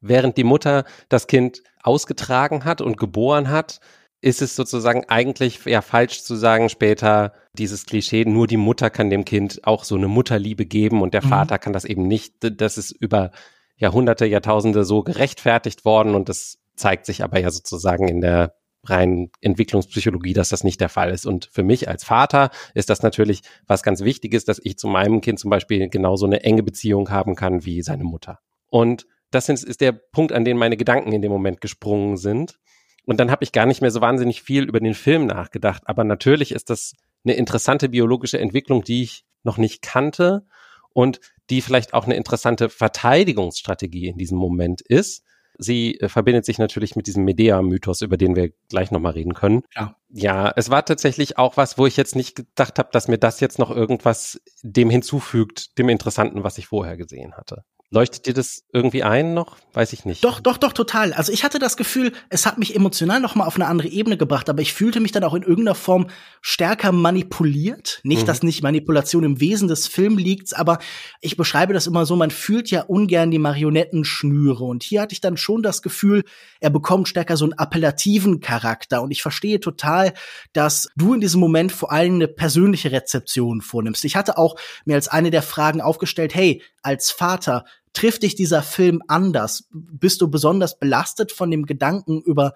[0.00, 3.80] während die Mutter das Kind ausgetragen hat und geboren hat,
[4.20, 9.10] ist es sozusagen eigentlich ja falsch zu sagen später dieses Klischee, nur die Mutter kann
[9.10, 11.28] dem Kind auch so eine Mutterliebe geben und der mhm.
[11.28, 12.36] Vater kann das eben nicht.
[12.40, 13.32] Das ist über
[13.76, 19.30] Jahrhunderte, Jahrtausende so gerechtfertigt worden und das zeigt sich aber ja sozusagen in der reinen
[19.40, 21.26] Entwicklungspsychologie, dass das nicht der Fall ist.
[21.26, 25.20] Und für mich als Vater ist das natürlich was ganz Wichtiges, dass ich zu meinem
[25.20, 28.40] Kind zum Beispiel genauso eine enge Beziehung haben kann wie seine Mutter.
[28.68, 32.58] Und das ist der Punkt, an den meine Gedanken in dem Moment gesprungen sind.
[33.04, 35.82] Und dann habe ich gar nicht mehr so wahnsinnig viel über den Film nachgedacht.
[35.86, 40.46] Aber natürlich ist das eine interessante biologische Entwicklung, die ich noch nicht kannte
[40.94, 45.22] und die vielleicht auch eine interessante Verteidigungsstrategie in diesem Moment ist.
[45.58, 49.62] Sie äh, verbindet sich natürlich mit diesem Medea-Mythos, über den wir gleich nochmal reden können.
[49.76, 49.96] Ja.
[50.08, 53.40] ja, es war tatsächlich auch was, wo ich jetzt nicht gedacht habe, dass mir das
[53.40, 57.64] jetzt noch irgendwas dem hinzufügt, dem Interessanten, was ich vorher gesehen hatte.
[57.94, 59.56] Leuchtet dir das irgendwie ein noch?
[59.72, 60.24] Weiß ich nicht.
[60.24, 61.12] Doch, doch, doch, total.
[61.12, 64.16] Also ich hatte das Gefühl, es hat mich emotional noch mal auf eine andere Ebene
[64.16, 66.08] gebracht, aber ich fühlte mich dann auch in irgendeiner Form
[66.40, 68.00] stärker manipuliert.
[68.02, 68.26] Nicht, mhm.
[68.26, 70.80] dass nicht Manipulation im Wesen des Films liegt, aber
[71.20, 74.64] ich beschreibe das immer so, man fühlt ja ungern die Marionettenschnüre.
[74.64, 76.24] Und hier hatte ich dann schon das Gefühl,
[76.58, 79.02] er bekommt stärker so einen appellativen Charakter.
[79.02, 80.14] Und ich verstehe total,
[80.52, 84.04] dass du in diesem Moment vor allem eine persönliche Rezeption vornimmst.
[84.04, 88.62] Ich hatte auch mir als eine der Fragen aufgestellt, hey, als Vater, trifft dich dieser
[88.62, 89.68] Film anders?
[89.72, 92.52] Bist du besonders belastet von dem Gedanken über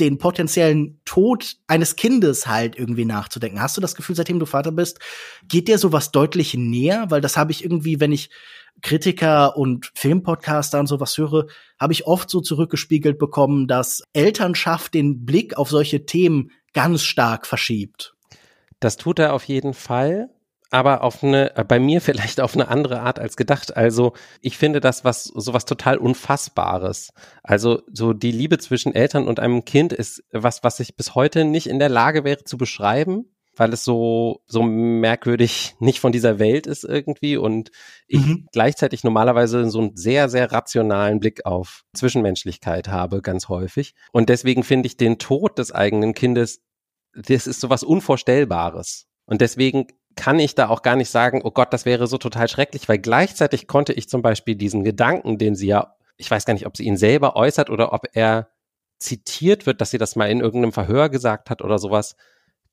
[0.00, 3.60] den potenziellen Tod eines Kindes halt irgendwie nachzudenken.
[3.60, 4.98] Hast du das Gefühl, seitdem du Vater bist,
[5.48, 7.06] geht dir sowas deutlich näher?
[7.08, 8.28] Weil das habe ich irgendwie, wenn ich
[8.82, 11.46] Kritiker und Filmpodcaster und sowas höre,
[11.80, 17.46] habe ich oft so zurückgespiegelt bekommen, dass Elternschaft den Blick auf solche Themen ganz stark
[17.46, 18.14] verschiebt.
[18.80, 20.28] Das tut er auf jeden Fall
[20.70, 23.76] aber auf eine, äh, bei mir vielleicht auf eine andere Art als gedacht.
[23.76, 27.10] Also ich finde das was, sowas total Unfassbares.
[27.42, 31.44] Also so die Liebe zwischen Eltern und einem Kind ist was, was ich bis heute
[31.44, 33.26] nicht in der Lage wäre zu beschreiben,
[33.56, 37.70] weil es so, so merkwürdig nicht von dieser Welt ist irgendwie und
[38.06, 38.46] ich mhm.
[38.52, 43.94] gleichzeitig normalerweise so einen sehr, sehr rationalen Blick auf Zwischenmenschlichkeit habe, ganz häufig.
[44.12, 46.60] Und deswegen finde ich den Tod des eigenen Kindes,
[47.14, 49.06] das ist sowas Unvorstellbares.
[49.24, 52.48] Und deswegen kann ich da auch gar nicht sagen, oh Gott, das wäre so total
[52.48, 56.54] schrecklich, weil gleichzeitig konnte ich zum Beispiel diesen Gedanken, den sie ja, ich weiß gar
[56.54, 58.48] nicht, ob sie ihn selber äußert oder ob er
[58.98, 62.16] zitiert wird, dass sie das mal in irgendeinem Verhör gesagt hat oder sowas,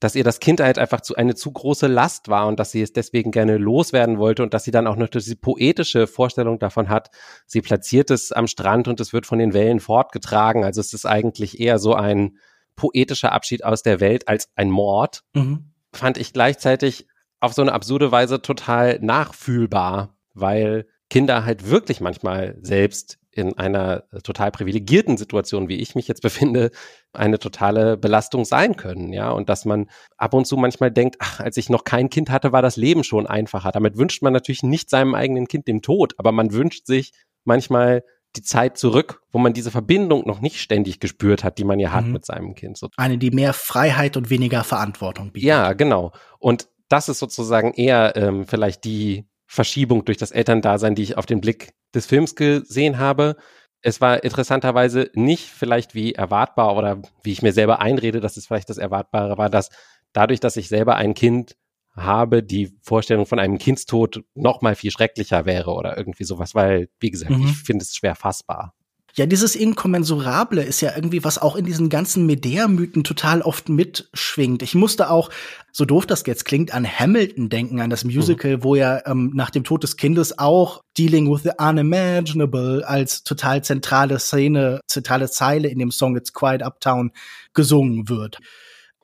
[0.00, 2.82] dass ihr das Kind halt einfach zu eine zu große Last war und dass sie
[2.82, 6.88] es deswegen gerne loswerden wollte und dass sie dann auch noch diese poetische Vorstellung davon
[6.88, 7.10] hat.
[7.46, 10.64] Sie platziert es am Strand und es wird von den Wellen fortgetragen.
[10.64, 12.38] Also es ist eigentlich eher so ein
[12.76, 15.22] poetischer Abschied aus der Welt als ein Mord.
[15.34, 15.72] Mhm.
[15.92, 17.06] Fand ich gleichzeitig
[17.44, 24.04] auf so eine absurde Weise total nachfühlbar, weil Kinder halt wirklich manchmal selbst in einer
[24.22, 26.70] total privilegierten Situation, wie ich mich jetzt befinde,
[27.12, 31.40] eine totale Belastung sein können, ja, und dass man ab und zu manchmal denkt, ach,
[31.40, 33.72] als ich noch kein Kind hatte, war das Leben schon einfacher.
[33.72, 37.12] Damit wünscht man natürlich nicht seinem eigenen Kind den Tod, aber man wünscht sich
[37.44, 38.02] manchmal
[38.36, 41.92] die Zeit zurück, wo man diese Verbindung noch nicht ständig gespürt hat, die man ja
[41.92, 42.12] hat mhm.
[42.12, 42.80] mit seinem Kind.
[42.96, 45.48] Eine, die mehr Freiheit und weniger Verantwortung bietet.
[45.48, 46.12] Ja, genau.
[46.38, 51.26] Und das ist sozusagen eher ähm, vielleicht die Verschiebung durch das Elterndasein, die ich auf
[51.26, 53.36] den Blick des Films gesehen habe.
[53.80, 58.46] Es war interessanterweise nicht vielleicht wie erwartbar oder wie ich mir selber einrede, dass es
[58.46, 59.70] vielleicht das Erwartbare war, dass
[60.12, 61.56] dadurch, dass ich selber ein Kind
[61.94, 66.88] habe, die Vorstellung von einem Kindstod noch mal viel schrecklicher wäre oder irgendwie sowas, weil,
[66.98, 67.44] wie gesagt, mhm.
[67.44, 68.74] ich finde es schwer fassbar.
[69.16, 74.60] Ja, dieses Inkommensurable ist ja irgendwie, was auch in diesen ganzen Medea-Mythen total oft mitschwingt.
[74.62, 75.30] Ich musste auch,
[75.70, 78.64] so doof das jetzt klingt, an Hamilton denken, an das Musical, mhm.
[78.64, 83.62] wo ja ähm, nach dem Tod des Kindes auch Dealing with the Unimaginable als total
[83.62, 87.12] zentrale Szene, zentrale Zeile in dem Song It's Quiet Uptown
[87.52, 88.40] gesungen wird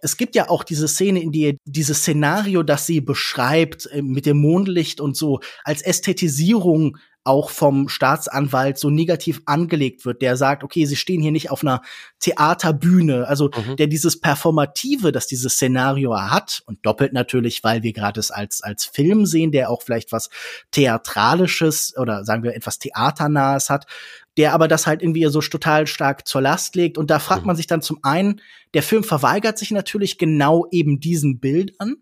[0.02, 4.26] es gibt ja auch diese Szene, in die dieses Szenario, das sie beschreibt, äh, mit
[4.26, 10.64] dem Mondlicht und so, als Ästhetisierung auch vom Staatsanwalt so negativ angelegt wird, der sagt,
[10.64, 11.82] okay, sie stehen hier nicht auf einer
[12.18, 13.76] Theaterbühne, also mhm.
[13.76, 18.62] der dieses Performative, das dieses Szenario hat und doppelt natürlich, weil wir gerade es als
[18.62, 20.30] als Film sehen, der auch vielleicht was
[20.70, 23.86] theatralisches oder sagen wir etwas theaternahes hat,
[24.38, 27.48] der aber das halt irgendwie so total stark zur Last legt und da fragt mhm.
[27.48, 28.40] man sich dann zum einen,
[28.72, 31.96] der Film verweigert sich natürlich genau eben diesen Bildern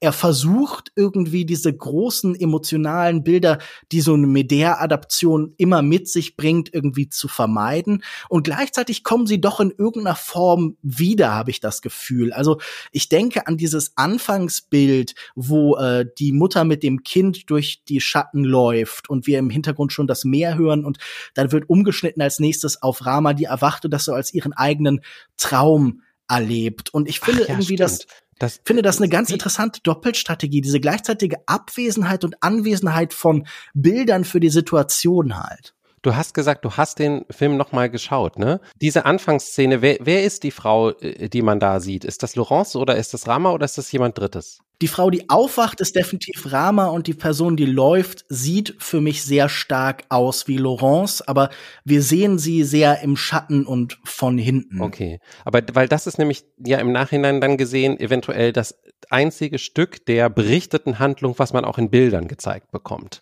[0.00, 3.58] er versucht irgendwie diese großen emotionalen Bilder,
[3.90, 8.04] die so eine Medea-Adaption immer mit sich bringt, irgendwie zu vermeiden.
[8.28, 12.32] Und gleichzeitig kommen sie doch in irgendeiner Form wieder, habe ich das Gefühl.
[12.32, 12.60] Also
[12.92, 18.44] ich denke an dieses Anfangsbild, wo äh, die Mutter mit dem Kind durch die Schatten
[18.44, 20.98] läuft und wir im Hintergrund schon das Meer hören und
[21.34, 25.00] dann wird umgeschnitten als nächstes auf Rama, die erwachte das so als ihren eigenen
[25.36, 26.92] Traum erlebt.
[26.94, 28.06] Und ich finde ja, irgendwie, dass
[28.38, 34.40] das finde das eine ganz interessante Doppelstrategie, diese gleichzeitige Abwesenheit und Anwesenheit von Bildern für
[34.40, 35.74] die Situation halt.
[36.08, 38.62] Du hast gesagt, du hast den Film nochmal geschaut, ne?
[38.80, 42.02] Diese Anfangsszene, wer, wer ist die Frau, äh, die man da sieht?
[42.06, 44.60] Ist das Laurence oder ist das Rama oder ist das jemand Drittes?
[44.80, 49.22] Die Frau, die aufwacht, ist definitiv Rama und die Person, die läuft, sieht für mich
[49.22, 51.50] sehr stark aus wie Laurence, aber
[51.84, 54.80] wir sehen sie sehr im Schatten und von hinten.
[54.80, 58.78] Okay, aber weil das ist nämlich ja im Nachhinein dann gesehen eventuell das
[59.10, 63.20] einzige Stück der berichteten Handlung, was man auch in Bildern gezeigt bekommt.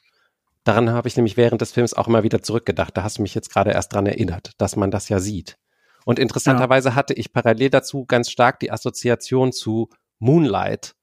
[0.66, 2.96] Daran habe ich nämlich während des Films auch immer wieder zurückgedacht.
[2.96, 5.58] Da hast du mich jetzt gerade erst dran erinnert, dass man das ja sieht.
[6.04, 6.94] Und interessanterweise ja.
[6.96, 10.96] hatte ich parallel dazu ganz stark die Assoziation zu Moonlight,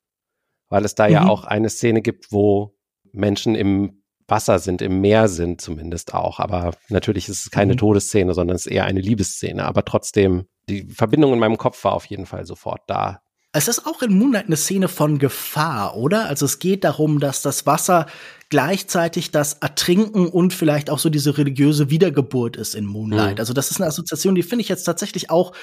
[0.68, 1.14] weil es da mhm.
[1.14, 2.76] ja auch eine Szene gibt, wo
[3.14, 6.42] Menschen im Wasser sind, im Meer sind zumindest auch.
[6.42, 7.78] Aber natürlich ist es keine mhm.
[7.78, 9.64] Todesszene, sondern es ist eher eine Liebesszene.
[9.64, 13.23] Aber trotzdem, die Verbindung in meinem Kopf war auf jeden Fall sofort da.
[13.56, 16.28] Es ist auch in Moonlight eine Szene von Gefahr, oder?
[16.28, 18.08] Also es geht darum, dass das Wasser
[18.50, 23.36] gleichzeitig das Ertrinken und vielleicht auch so diese religiöse Wiedergeburt ist in Moonlight.
[23.36, 23.40] Mhm.
[23.40, 25.54] Also das ist eine Assoziation, die finde ich jetzt tatsächlich auch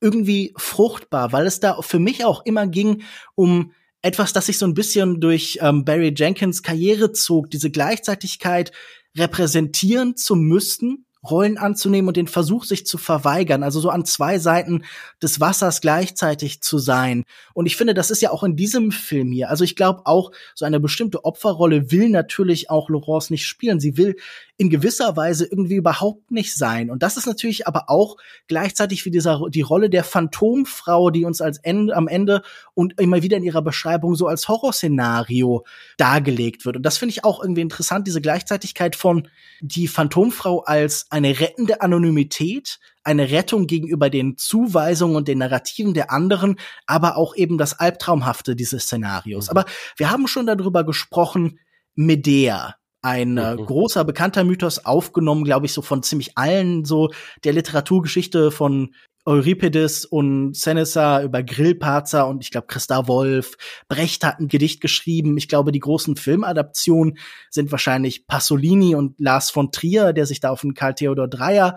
[0.00, 3.02] irgendwie fruchtbar, weil es da für mich auch immer ging
[3.34, 3.72] um
[4.02, 8.72] etwas, das sich so ein bisschen durch ähm, Barry Jenkins Karriere zog, diese Gleichzeitigkeit
[9.16, 14.38] repräsentieren zu müssen, Rollen anzunehmen und den Versuch, sich zu verweigern, also so an zwei
[14.38, 14.84] Seiten
[15.22, 17.24] des Wassers gleichzeitig zu sein.
[17.54, 19.50] Und ich finde, das ist ja auch in diesem Film hier.
[19.50, 23.80] Also ich glaube auch, so eine bestimmte Opferrolle will natürlich auch Laurence nicht spielen.
[23.80, 24.16] Sie will
[24.58, 26.90] in gewisser Weise irgendwie überhaupt nicht sein.
[26.90, 28.16] Und das ist natürlich aber auch
[28.48, 32.42] gleichzeitig wie dieser, die Rolle der Phantomfrau, die uns als Ende, am Ende
[32.74, 35.64] und immer wieder in ihrer Beschreibung so als Horrorszenario
[35.98, 36.76] dargelegt wird.
[36.76, 39.28] Und das finde ich auch irgendwie interessant, diese Gleichzeitigkeit von
[39.60, 46.12] die Phantomfrau als eine rettende Anonymität, eine Rettung gegenüber den Zuweisungen und den Narrativen der
[46.12, 46.56] anderen,
[46.86, 49.46] aber auch eben das Albtraumhafte dieses Szenarios.
[49.46, 49.50] Mhm.
[49.56, 49.64] Aber
[49.96, 51.58] wir haben schon darüber gesprochen,
[51.94, 53.64] Medea, ein äh, mhm.
[53.64, 57.10] großer bekannter Mythos aufgenommen, glaube ich, so von ziemlich allen so
[57.44, 58.94] der Literaturgeschichte von
[59.26, 63.56] Euripides und Seneca über Grillparzer und ich glaube Christa Wolf.
[63.88, 65.36] Brecht hat ein Gedicht geschrieben.
[65.36, 67.18] Ich glaube, die großen Filmadaptionen
[67.50, 71.76] sind wahrscheinlich Pasolini und Lars von Trier, der sich da auf den Karl Theodor Dreyer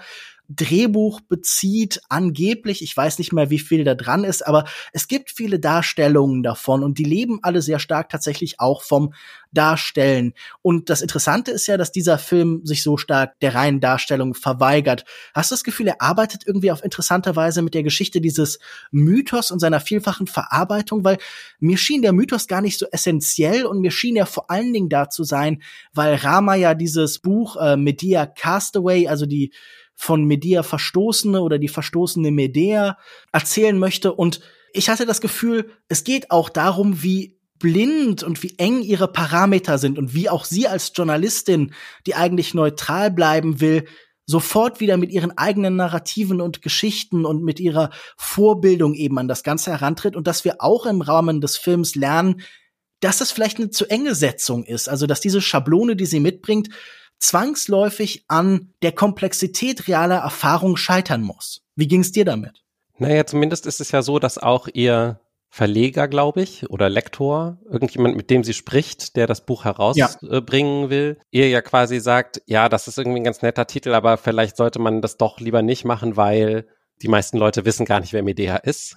[0.50, 2.82] Drehbuch bezieht, angeblich.
[2.82, 6.84] Ich weiß nicht mehr, wie viel da dran ist, aber es gibt viele Darstellungen davon
[6.84, 9.14] und die leben alle sehr stark tatsächlich auch vom
[9.52, 10.34] Darstellen.
[10.62, 15.06] Und das Interessante ist ja, dass dieser Film sich so stark der reinen Darstellung verweigert.
[15.34, 18.60] Hast du das Gefühl, er arbeitet irgendwie auf interessante Weise mit der Geschichte dieses
[18.92, 21.04] Mythos und seiner vielfachen Verarbeitung?
[21.04, 21.18] Weil
[21.60, 24.90] mir schien der Mythos gar nicht so essentiell und mir schien er vor allen Dingen
[24.90, 25.62] da zu sein,
[25.94, 29.52] weil Rama ja dieses Buch äh, Medea Castaway, also die
[30.02, 32.98] von Medea Verstoßene oder die verstoßene Medea
[33.34, 34.14] erzählen möchte.
[34.14, 34.40] Und
[34.72, 39.78] ich hatte das Gefühl, es geht auch darum, wie blind und wie eng ihre Parameter
[39.78, 41.74] sind und wie auch sie als Journalistin,
[42.06, 43.88] die eigentlich neutral bleiben will,
[44.26, 49.44] sofort wieder mit ihren eigenen Narrativen und Geschichten und mit ihrer Vorbildung eben an das
[49.44, 52.40] Ganze herantritt und dass wir auch im Rahmen des Films lernen,
[53.02, 56.70] dass das vielleicht eine zu enge Setzung ist, also dass diese Schablone, die sie mitbringt,
[57.20, 61.62] zwangsläufig an der Komplexität realer Erfahrung scheitern muss.
[61.76, 62.64] Wie ging es dir damit?
[62.98, 65.20] Naja, zumindest ist es ja so, dass auch ihr
[65.52, 70.90] Verleger, glaube ich, oder Lektor, irgendjemand, mit dem sie spricht, der das Buch herausbringen ja.
[70.92, 74.58] will, ihr ja quasi sagt, ja, das ist irgendwie ein ganz netter Titel, aber vielleicht
[74.58, 76.68] sollte man das doch lieber nicht machen, weil
[77.02, 78.96] die meisten Leute wissen gar nicht, wer Medea ist.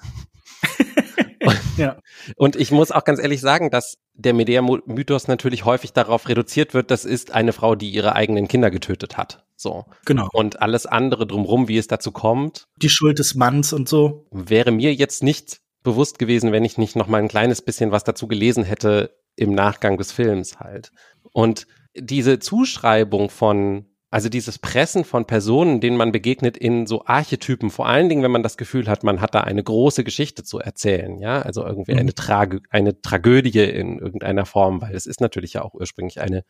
[1.77, 1.99] ja.
[2.37, 6.91] Und ich muss auch ganz ehrlich sagen, dass der Medea-Mythos natürlich häufig darauf reduziert wird,
[6.91, 9.45] das ist eine Frau, die ihre eigenen Kinder getötet hat.
[9.57, 9.87] So.
[10.05, 10.29] Genau.
[10.33, 12.67] Und alles andere drumrum, wie es dazu kommt.
[12.77, 14.27] Die Schuld des Manns und so.
[14.31, 18.05] Wäre mir jetzt nicht bewusst gewesen, wenn ich nicht noch mal ein kleines bisschen was
[18.05, 20.93] dazu gelesen hätte im Nachgang des Films halt.
[21.33, 27.71] Und diese Zuschreibung von also dieses Pressen von Personen, denen man begegnet in so Archetypen,
[27.71, 30.59] vor allen Dingen, wenn man das Gefühl hat, man hat da eine große Geschichte zu
[30.59, 32.01] erzählen, ja, also irgendwie mhm.
[32.01, 36.45] eine, Trage eine Tragödie in irgendeiner Form, weil es ist natürlich ja auch ursprünglich eine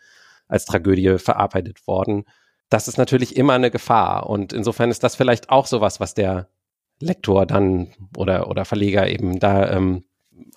[0.48, 2.24] als Tragödie verarbeitet worden.
[2.68, 6.48] Das ist natürlich immer eine Gefahr und insofern ist das vielleicht auch sowas, was der
[6.98, 10.04] Lektor dann oder oder Verleger eben da ähm,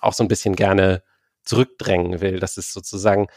[0.00, 1.04] auch so ein bisschen gerne
[1.44, 2.40] zurückdrängen will.
[2.40, 3.28] Das ist sozusagen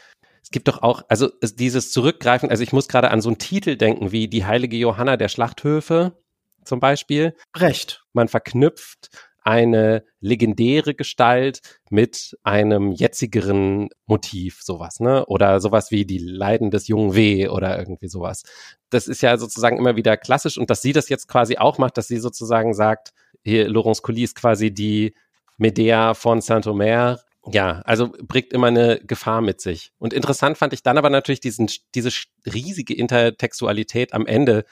[0.50, 3.76] es gibt doch auch, also dieses Zurückgreifen, also ich muss gerade an so einen Titel
[3.76, 6.18] denken, wie die heilige Johanna der Schlachthöfe
[6.64, 7.36] zum Beispiel.
[7.56, 8.02] Recht.
[8.14, 9.10] Man verknüpft
[9.42, 15.24] eine legendäre Gestalt mit einem jetzigeren Motiv, sowas, ne?
[15.26, 18.42] Oder sowas wie die Leiden des jungen W oder irgendwie sowas.
[18.90, 21.96] Das ist ja sozusagen immer wieder klassisch und dass sie das jetzt quasi auch macht,
[21.96, 23.12] dass sie sozusagen sagt,
[23.44, 25.14] hier Laurence Colli ist quasi die
[25.58, 27.20] Medea von Saint-Omer.
[27.46, 29.92] Ja, also bringt immer eine Gefahr mit sich.
[29.98, 32.10] Und interessant fand ich dann aber natürlich diesen, diese
[32.46, 34.64] riesige Intertextualität am Ende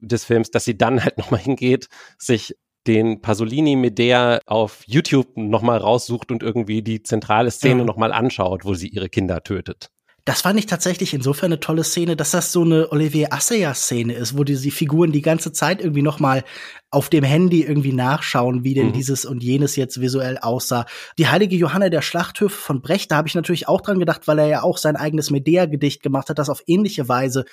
[0.00, 2.56] des Films, dass sie dann halt nochmal hingeht, sich
[2.86, 7.84] den Pasolini Medea auf YouTube nochmal raussucht und irgendwie die zentrale Szene ja.
[7.84, 9.90] nochmal anschaut, wo sie ihre Kinder tötet.
[10.26, 14.36] Das fand ich tatsächlich insofern eine tolle Szene, dass das so eine Olivier Assayas-Szene ist,
[14.36, 16.42] wo diese Figuren die ganze Zeit irgendwie noch mal
[16.90, 18.92] auf dem Handy irgendwie nachschauen, wie denn mhm.
[18.92, 20.84] dieses und jenes jetzt visuell aussah.
[21.16, 24.40] Die heilige Johanna der Schlachthöfe von Brecht, da habe ich natürlich auch dran gedacht, weil
[24.40, 27.44] er ja auch sein eigenes Medea-Gedicht gemacht hat, das auf ähnliche Weise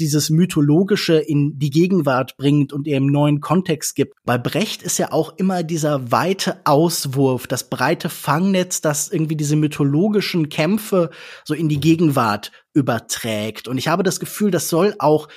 [0.00, 4.14] dieses Mythologische in die Gegenwart bringt und ihr im neuen Kontext gibt.
[4.24, 9.56] Bei Brecht ist ja auch immer dieser weite Auswurf, das breite Fangnetz, das irgendwie diese
[9.56, 11.10] mythologischen Kämpfe
[11.44, 13.68] so in die Gegenwart überträgt.
[13.68, 15.28] Und ich habe das Gefühl, das soll auch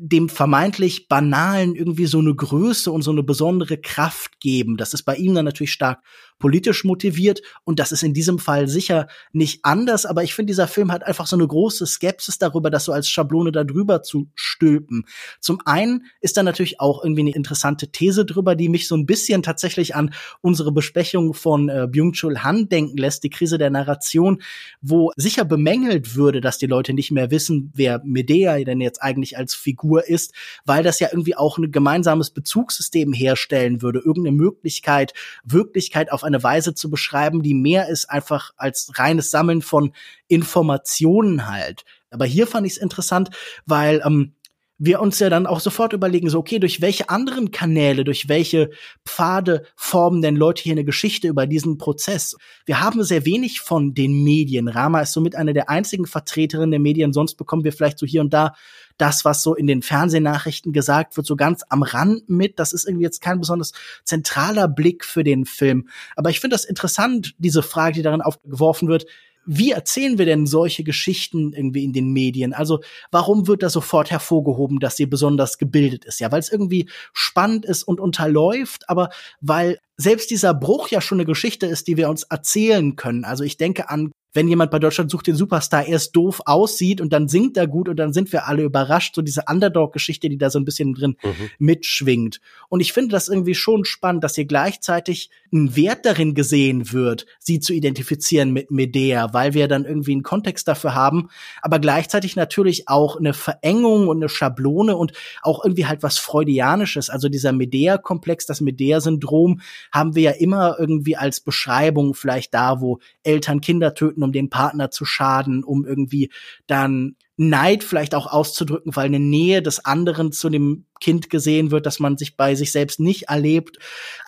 [0.00, 4.76] dem vermeintlich Banalen irgendwie so eine Größe und so eine besondere Kraft geben.
[4.76, 6.00] Das ist bei ihm dann natürlich stark
[6.38, 10.68] politisch motiviert und das ist in diesem Fall sicher nicht anders, aber ich finde, dieser
[10.68, 14.28] Film hat einfach so eine große Skepsis darüber, das so als Schablone da drüber zu
[14.34, 15.04] stülpen.
[15.40, 19.06] Zum einen ist da natürlich auch irgendwie eine interessante These drüber, die mich so ein
[19.06, 24.42] bisschen tatsächlich an unsere Besprechung von äh, Byung-Chul Han denken lässt, die Krise der Narration,
[24.80, 29.36] wo sicher bemängelt würde, dass die Leute nicht mehr wissen, wer Medea denn jetzt eigentlich
[29.36, 30.32] als Figur ist,
[30.64, 35.12] weil das ja irgendwie auch ein gemeinsames Bezugssystem herstellen würde, irgendeine Möglichkeit,
[35.44, 39.92] Wirklichkeit auf eine Weise zu beschreiben, die mehr ist einfach als reines Sammeln von
[40.28, 41.84] Informationen halt.
[42.10, 43.30] Aber hier fand ich es interessant,
[43.66, 44.34] weil ähm,
[44.78, 48.70] wir uns ja dann auch sofort überlegen, so, okay, durch welche anderen Kanäle, durch welche
[49.04, 52.36] Pfade formen denn Leute hier eine Geschichte über diesen Prozess?
[52.64, 54.68] Wir haben sehr wenig von den Medien.
[54.68, 57.12] Rama ist somit eine der einzigen Vertreterinnen der Medien.
[57.12, 58.54] Sonst bekommen wir vielleicht so hier und da
[58.98, 62.58] das, was so in den Fernsehnachrichten gesagt wird, so ganz am Rand mit.
[62.58, 63.72] Das ist irgendwie jetzt kein besonders
[64.04, 65.88] zentraler Blick für den Film.
[66.16, 69.06] Aber ich finde das interessant, diese Frage, die darin aufgeworfen wird
[69.50, 72.52] wie erzählen wir denn solche Geschichten irgendwie in den Medien?
[72.52, 72.80] Also
[73.10, 76.20] warum wird da sofort hervorgehoben, dass sie besonders gebildet ist?
[76.20, 79.08] Ja, weil es irgendwie spannend ist und unterläuft, aber
[79.40, 83.24] weil selbst dieser Bruch ja schon eine Geschichte ist, die wir uns erzählen können.
[83.24, 87.12] Also ich denke an wenn jemand bei Deutschland sucht den Superstar erst doof aussieht und
[87.12, 90.50] dann singt er gut und dann sind wir alle überrascht, so diese Underdog-Geschichte, die da
[90.50, 91.50] so ein bisschen drin mhm.
[91.58, 92.40] mitschwingt.
[92.68, 97.26] Und ich finde das irgendwie schon spannend, dass hier gleichzeitig ein Wert darin gesehen wird,
[97.38, 101.28] sie zu identifizieren mit Medea, weil wir dann irgendwie einen Kontext dafür haben,
[101.62, 105.12] aber gleichzeitig natürlich auch eine Verengung und eine Schablone und
[105.42, 107.08] auch irgendwie halt was Freudianisches.
[107.10, 109.60] Also dieser Medea-Komplex, das Medea-Syndrom
[109.90, 114.50] haben wir ja immer irgendwie als Beschreibung vielleicht da, wo Eltern Kinder töten, um dem
[114.50, 116.30] Partner zu schaden, um irgendwie
[116.66, 121.86] dann Neid vielleicht auch auszudrücken, weil eine Nähe des anderen zu dem Kind gesehen wird,
[121.86, 123.78] dass man sich bei sich selbst nicht erlebt.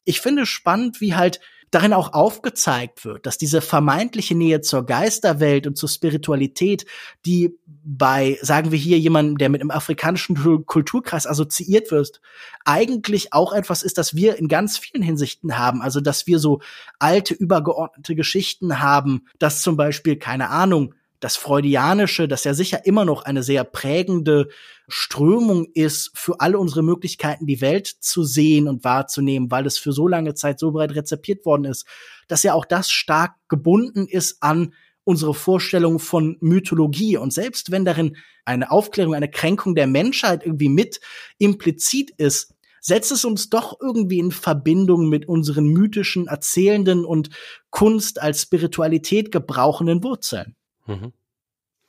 [0.05, 1.40] Ich finde spannend, wie halt
[1.70, 6.84] darin auch aufgezeigt wird, dass diese vermeintliche Nähe zur Geisterwelt und zur Spiritualität,
[7.24, 12.20] die bei, sagen wir hier, jemandem, der mit einem afrikanischen Kulturkreis assoziiert wird,
[12.64, 15.80] eigentlich auch etwas ist, das wir in ganz vielen Hinsichten haben.
[15.80, 16.60] Also, dass wir so
[16.98, 23.04] alte, übergeordnete Geschichten haben, dass zum Beispiel, keine Ahnung, das Freudianische, das ja sicher immer
[23.04, 24.48] noch eine sehr prägende
[24.88, 29.92] Strömung ist, für alle unsere Möglichkeiten die Welt zu sehen und wahrzunehmen, weil es für
[29.92, 31.86] so lange Zeit so breit rezipiert worden ist,
[32.26, 37.16] dass ja auch das stark gebunden ist an unsere Vorstellung von Mythologie.
[37.16, 41.00] Und selbst wenn darin eine Aufklärung, eine Kränkung der Menschheit irgendwie mit
[41.38, 47.28] implizit ist, setzt es uns doch irgendwie in Verbindung mit unseren mythischen, erzählenden und
[47.68, 50.56] Kunst als Spiritualität gebrauchenden Wurzeln.
[50.91, 51.12] Mhm.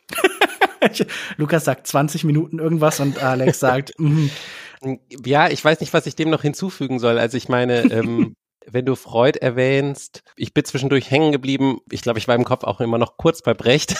[1.37, 4.27] Lukas sagt 20 Minuten irgendwas und Alex sagt, mm.
[5.25, 7.19] ja, ich weiß nicht, was ich dem noch hinzufügen soll.
[7.19, 8.35] Also ich meine, ähm,
[8.67, 11.79] wenn du Freud erwähnst, ich bin zwischendurch hängen geblieben.
[11.89, 13.95] Ich glaube, ich war im Kopf auch immer noch kurz bei Brecht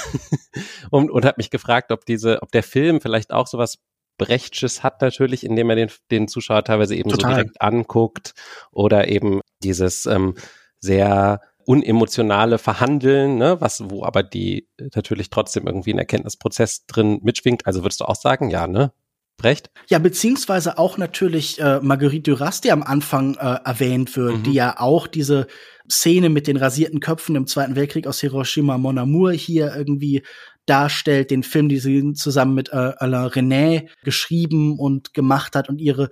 [0.92, 3.80] und, und habe mich gefragt, ob diese, ob der Film vielleicht auch sowas
[4.18, 7.32] Brechtsches hat natürlich, indem er den, den Zuschauer teilweise eben Total.
[7.32, 8.34] so direkt anguckt
[8.72, 10.36] oder eben dieses ähm,
[10.80, 11.42] sehr
[11.72, 17.66] unemotionale Verhandeln, ne, was, wo aber die natürlich trotzdem irgendwie ein Erkenntnisprozess drin mitschwingt.
[17.66, 18.92] Also würdest du auch sagen, ja, ne?
[19.38, 19.72] Brecht?
[19.88, 24.44] Ja, beziehungsweise auch natürlich äh, Marguerite Duras, die am Anfang äh, erwähnt wird, mhm.
[24.44, 25.48] die ja auch diese
[25.90, 30.24] Szene mit den rasierten Köpfen im Zweiten Weltkrieg aus Hiroshima Mon Amour hier irgendwie
[30.66, 35.80] darstellt, den Film, die sie zusammen mit äh, Alain René geschrieben und gemacht hat und
[35.80, 36.10] ihre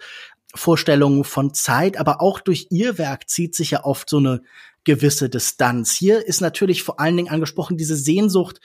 [0.56, 4.42] Vorstellungen von Zeit, aber auch durch ihr Werk zieht sich ja oft so eine
[4.84, 5.94] gewisse Distanz.
[5.96, 8.60] Hier ist natürlich vor allen Dingen angesprochen diese Sehnsucht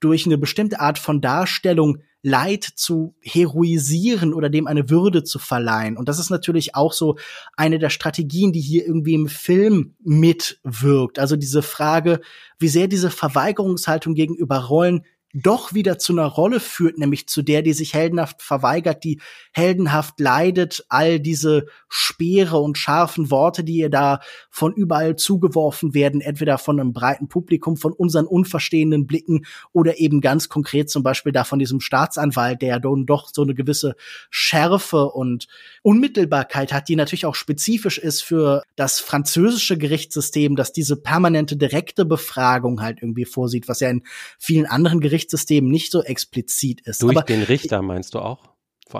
[0.00, 5.96] durch eine bestimmte Art von Darstellung Leid zu heroisieren oder dem eine Würde zu verleihen.
[5.96, 7.16] Und das ist natürlich auch so
[7.56, 11.20] eine der Strategien, die hier irgendwie im Film mitwirkt.
[11.20, 12.20] Also diese Frage,
[12.58, 15.04] wie sehr diese Verweigerungshaltung gegenüber Rollen
[15.42, 19.20] doch wieder zu einer Rolle führt, nämlich zu der, die sich heldenhaft verweigert, die
[19.52, 24.20] heldenhaft leidet, all diese Speere und scharfen Worte, die ihr da
[24.50, 30.22] von überall zugeworfen werden, entweder von einem breiten Publikum, von unseren unverstehenden Blicken oder eben
[30.22, 33.94] ganz konkret zum Beispiel da von diesem Staatsanwalt, der dann doch so eine gewisse
[34.30, 35.48] Schärfe und
[35.82, 42.06] Unmittelbarkeit hat, die natürlich auch spezifisch ist für das französische Gerichtssystem, dass diese permanente direkte
[42.06, 44.02] Befragung halt irgendwie vorsieht, was ja in
[44.38, 47.02] vielen anderen Gerichtssystem Gerichtssystem nicht so explizit ist.
[47.02, 48.38] Durch Aber den Richter meinst du auch?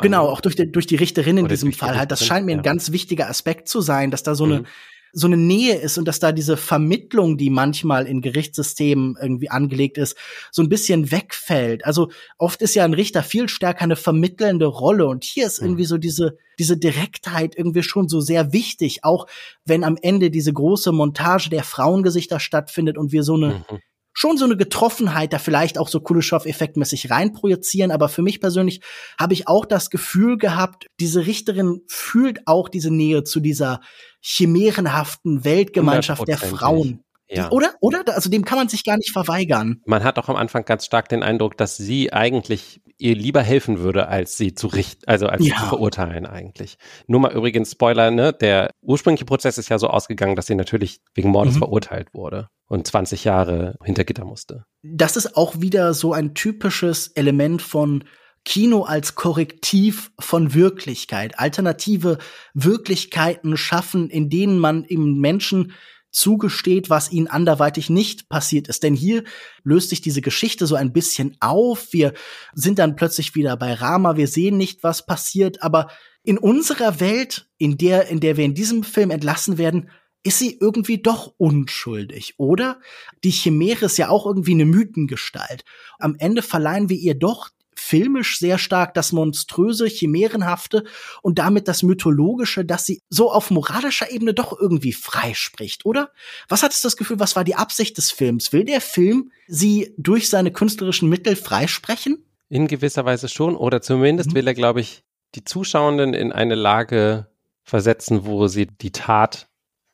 [0.02, 2.10] Genau, auch durch, die, durch die Richterin in diesem Fall halt.
[2.10, 2.58] Das scheint mir ja.
[2.58, 4.52] ein ganz wichtiger Aspekt zu sein, dass da so mhm.
[4.52, 4.64] eine
[5.12, 9.96] so eine Nähe ist und dass da diese Vermittlung, die manchmal in Gerichtssystemen irgendwie angelegt
[9.96, 10.14] ist,
[10.50, 11.86] so ein bisschen wegfällt.
[11.86, 15.68] Also oft ist ja ein Richter viel stärker eine vermittelnde Rolle und hier ist mhm.
[15.68, 19.26] irgendwie so diese diese Direktheit irgendwie schon so sehr wichtig, auch
[19.64, 23.78] wenn am Ende diese große Montage der Frauengesichter stattfindet und wir so eine mhm
[24.18, 27.90] schon so eine Getroffenheit da vielleicht auch so Kuleshov-effektmäßig reinprojizieren.
[27.90, 28.80] Aber für mich persönlich
[29.20, 33.82] habe ich auch das Gefühl gehabt, diese Richterin fühlt auch diese Nähe zu dieser
[34.22, 37.04] chimärenhaften Weltgemeinschaft der Frauen.
[37.28, 37.50] Ja.
[37.50, 37.74] oder?
[37.80, 38.02] Oder?
[38.14, 39.80] Also dem kann man sich gar nicht verweigern.
[39.84, 43.80] Man hat auch am Anfang ganz stark den Eindruck, dass sie eigentlich ihr lieber helfen
[43.80, 45.54] würde, als sie zu richten, also als ja.
[45.54, 46.78] sie zu verurteilen eigentlich.
[47.06, 48.32] Nur mal übrigens Spoiler, ne?
[48.32, 51.58] Der ursprüngliche Prozess ist ja so ausgegangen, dass sie natürlich wegen Mordes mhm.
[51.58, 54.64] verurteilt wurde und 20 Jahre hinter Gitter musste.
[54.82, 58.04] Das ist auch wieder so ein typisches Element von
[58.44, 62.18] Kino als Korrektiv von Wirklichkeit, alternative
[62.54, 65.72] Wirklichkeiten schaffen, in denen man im Menschen
[66.16, 68.82] zugesteht, was ihnen anderweitig nicht passiert ist.
[68.82, 69.22] Denn hier
[69.64, 71.92] löst sich diese Geschichte so ein bisschen auf.
[71.92, 72.14] Wir
[72.54, 74.16] sind dann plötzlich wieder bei Rama.
[74.16, 75.62] Wir sehen nicht, was passiert.
[75.62, 75.88] Aber
[76.22, 79.90] in unserer Welt, in der, in der wir in diesem Film entlassen werden,
[80.22, 82.80] ist sie irgendwie doch unschuldig, oder?
[83.22, 85.64] Die Chimäre ist ja auch irgendwie eine Mythengestalt.
[85.98, 90.84] Am Ende verleihen wir ihr doch filmisch sehr stark das Monströse, Chimärenhafte
[91.22, 96.10] und damit das Mythologische, dass sie so auf moralischer Ebene doch irgendwie freispricht, oder?
[96.48, 98.52] Was hattest du das Gefühl, was war die Absicht des Films?
[98.52, 102.24] Will der Film sie durch seine künstlerischen Mittel freisprechen?
[102.48, 104.34] In gewisser Weise schon, oder zumindest mhm.
[104.34, 105.04] will er, glaube ich,
[105.34, 107.28] die Zuschauenden in eine Lage
[107.62, 109.48] versetzen, wo sie die Tat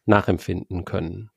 [0.04, 1.30] nachempfinden können,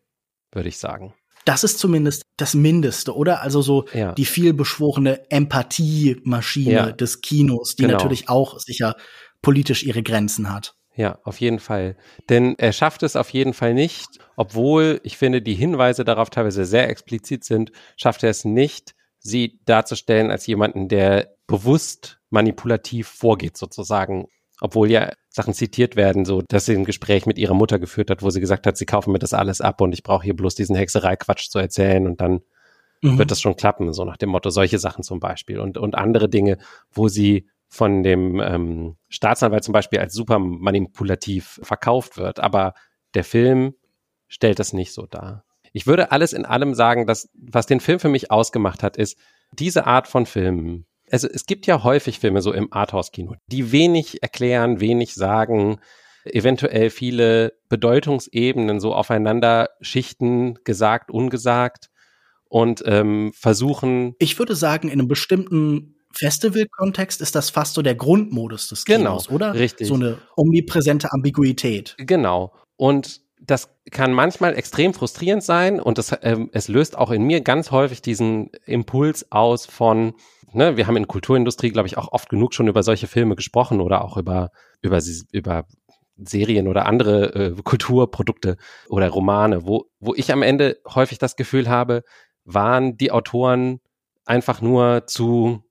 [0.51, 1.13] würde ich sagen.
[1.45, 3.41] Das ist zumindest das Mindeste, oder?
[3.41, 4.13] Also so ja.
[4.13, 6.91] die vielbeschworene Empathiemaschine ja.
[6.91, 7.93] des Kinos, die genau.
[7.93, 8.95] natürlich auch sicher
[9.41, 10.75] politisch ihre Grenzen hat.
[10.95, 11.97] Ja, auf jeden Fall.
[12.29, 16.65] Denn er schafft es auf jeden Fall nicht, obwohl ich finde, die Hinweise darauf teilweise
[16.65, 23.57] sehr explizit sind, schafft er es nicht, sie darzustellen als jemanden, der bewusst manipulativ vorgeht,
[23.57, 24.27] sozusagen.
[24.61, 28.21] Obwohl ja Sachen zitiert werden, so dass sie ein Gespräch mit ihrer Mutter geführt hat,
[28.21, 30.55] wo sie gesagt hat, sie kaufen mir das alles ab und ich brauche hier bloß
[30.55, 32.41] diesen Hexerei-Quatsch zu erzählen und dann
[33.01, 33.17] mhm.
[33.17, 36.29] wird das schon klappen, so nach dem Motto, solche Sachen zum Beispiel und, und andere
[36.29, 36.57] Dinge,
[36.91, 42.73] wo sie von dem ähm, Staatsanwalt zum Beispiel als super manipulativ verkauft wird, aber
[43.13, 43.73] der Film
[44.27, 45.43] stellt das nicht so dar.
[45.73, 49.17] Ich würde alles in allem sagen, dass was den Film für mich ausgemacht hat, ist
[49.51, 54.23] diese Art von Filmen, also es gibt ja häufig Filme so im Arthouse-Kino, die wenig
[54.23, 55.79] erklären, wenig sagen,
[56.25, 61.89] eventuell viele Bedeutungsebenen so aufeinander schichten, gesagt, ungesagt
[62.45, 64.15] und ähm, versuchen.
[64.19, 69.27] Ich würde sagen, in einem bestimmten Festival-Kontext ist das fast so der Grundmodus des Kinos,
[69.27, 69.53] genau, oder?
[69.53, 69.87] Richtig.
[69.87, 71.95] So eine omnipräsente Ambiguität.
[71.97, 72.53] Genau.
[72.77, 77.41] Und das kann manchmal extrem frustrierend sein und das, ähm, es löst auch in mir
[77.41, 80.13] ganz häufig diesen Impuls aus von,
[80.55, 83.81] ne, wir haben in Kulturindustrie, glaube ich, auch oft genug schon über solche Filme gesprochen
[83.81, 84.51] oder auch über,
[84.81, 84.99] über,
[85.31, 85.65] über
[86.17, 91.69] Serien oder andere äh, Kulturprodukte oder Romane, wo, wo ich am Ende häufig das Gefühl
[91.69, 92.03] habe,
[92.43, 93.81] waren die Autoren
[94.25, 95.63] einfach nur zu,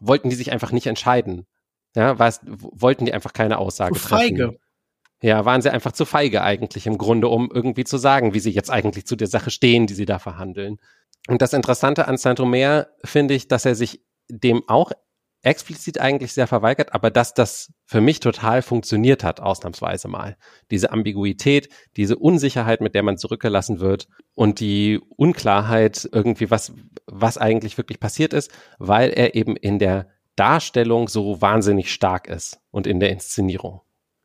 [0.00, 1.46] wollten die sich einfach nicht entscheiden.
[1.94, 4.36] Ja, was, wollten die einfach keine Aussage zu treffen.
[4.36, 4.58] Feige.
[5.20, 8.50] Ja, waren sie einfach zu feige eigentlich im Grunde, um irgendwie zu sagen, wie sie
[8.50, 10.78] jetzt eigentlich zu der Sache stehen, die sie da verhandeln.
[11.28, 14.92] Und das Interessante an Saint-Omer finde ich, dass er sich dem auch
[15.42, 20.36] explizit eigentlich sehr verweigert, aber dass das für mich total funktioniert hat, ausnahmsweise mal.
[20.70, 26.72] Diese Ambiguität, diese Unsicherheit, mit der man zurückgelassen wird und die Unklarheit irgendwie, was,
[27.06, 32.60] was eigentlich wirklich passiert ist, weil er eben in der Darstellung so wahnsinnig stark ist
[32.70, 33.80] und in der Inszenierung.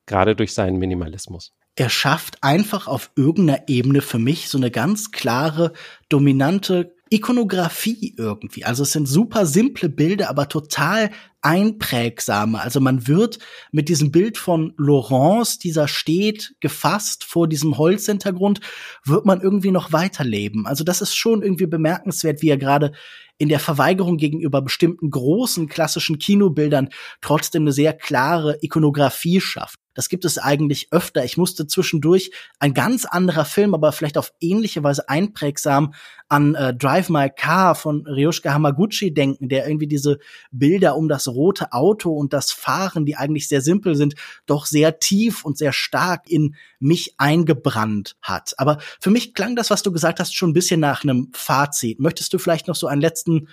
[0.05, 5.11] Gerade durch seinen Minimalismus er schafft einfach auf irgendeiner Ebene für mich so eine ganz
[5.11, 5.73] klare,
[6.09, 8.65] dominante Ikonografie irgendwie.
[8.65, 11.09] Also es sind super simple Bilder, aber total
[11.41, 12.59] einprägsame.
[12.59, 13.39] Also man wird
[13.71, 18.59] mit diesem Bild von Laurence, dieser steht gefasst vor diesem Holzhintergrund,
[19.05, 20.67] wird man irgendwie noch weiterleben.
[20.67, 22.91] Also das ist schon irgendwie bemerkenswert, wie er gerade
[23.37, 26.89] in der Verweigerung gegenüber bestimmten großen klassischen Kinobildern
[27.21, 29.79] trotzdem eine sehr klare Ikonografie schafft.
[29.97, 31.25] Das gibt es eigentlich öfter.
[31.25, 32.29] Ich musste zwischendurch
[32.59, 35.95] ein ganz anderer Film, aber vielleicht auf ähnliche Weise einprägsam
[36.29, 40.19] an äh, Drive My Car von Ryosuke Hamaguchi denken, der irgendwie diese
[40.51, 44.13] Bilder um das rote Auto und das Fahren, die eigentlich sehr simpel sind,
[44.45, 48.53] doch sehr tief und sehr stark in mich eingebrannt hat.
[48.57, 51.99] Aber für mich klang das, was du gesagt hast, schon ein bisschen nach einem Fazit.
[51.99, 53.47] Möchtest du vielleicht noch so einen letzten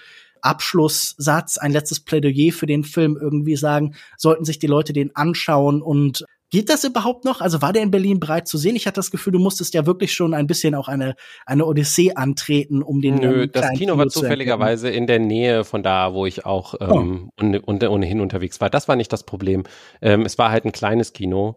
[0.45, 5.81] Abschlusssatz, ein letztes Plädoyer für den Film irgendwie sagen, sollten sich die Leute den anschauen
[5.81, 6.25] und
[6.55, 7.41] Geht das überhaupt noch?
[7.41, 8.77] Also war der in Berlin bereit zu sehen?
[8.77, 12.13] Ich hatte das Gefühl, du musstest ja wirklich schon ein bisschen auch eine, eine Odyssee
[12.15, 16.27] antreten, um den Nö, das Kino, Kino war zufälligerweise in der Nähe von da, wo
[16.27, 17.01] ich auch oh.
[17.01, 17.87] ähm, oh.
[17.89, 18.71] ohnehin unterwegs war.
[18.71, 19.65] Das war nicht das Problem.
[20.01, 21.57] Ähm, es war halt ein kleines Kino.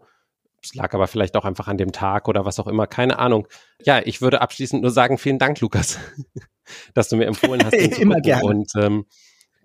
[0.64, 3.48] Es lag aber vielleicht auch einfach an dem Tag oder was auch immer, keine Ahnung.
[3.80, 6.00] Ja, ich würde abschließend nur sagen, vielen Dank, Lukas,
[6.95, 7.74] dass du mir empfohlen hast.
[8.00, 8.45] Immer gerne.
[8.45, 9.06] Und ähm,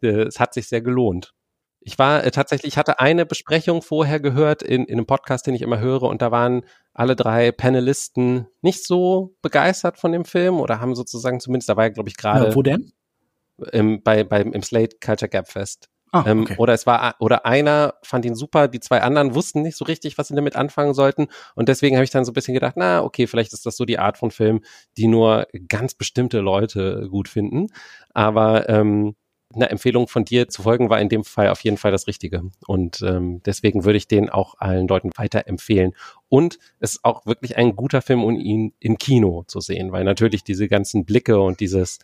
[0.03, 1.33] äh, es hat sich sehr gelohnt.
[1.85, 5.55] Ich war äh, tatsächlich, ich hatte eine Besprechung vorher gehört in, in einem Podcast, den
[5.55, 6.64] ich immer höre, und da waren
[6.95, 11.85] alle drei Panelisten nicht so begeistert von dem Film oder haben sozusagen zumindest, da war
[11.85, 12.49] ja, glaube ich, gerade.
[12.49, 12.93] Ja, wo denn?
[13.72, 15.89] Im, bei, beim, im Slate Culture Gap Fest.
[16.14, 16.57] Ah, ähm, okay.
[16.59, 20.18] oder es war, oder einer fand ihn super, die zwei anderen wussten nicht so richtig,
[20.18, 21.28] was sie damit anfangen sollten.
[21.55, 23.87] Und deswegen habe ich dann so ein bisschen gedacht, na, okay, vielleicht ist das so
[23.87, 24.61] die Art von Film,
[24.99, 27.68] die nur ganz bestimmte Leute gut finden.
[28.12, 29.16] Aber ähm,
[29.55, 32.42] einer Empfehlung von dir zu folgen war in dem Fall auf jeden Fall das Richtige.
[32.66, 35.94] Und ähm, deswegen würde ich den auch allen Leuten weiterempfehlen.
[36.28, 40.05] Und es ist auch wirklich ein guter Film, um ihn im Kino zu sehen, weil
[40.05, 41.98] natürlich diese ganzen Blicke und dieses,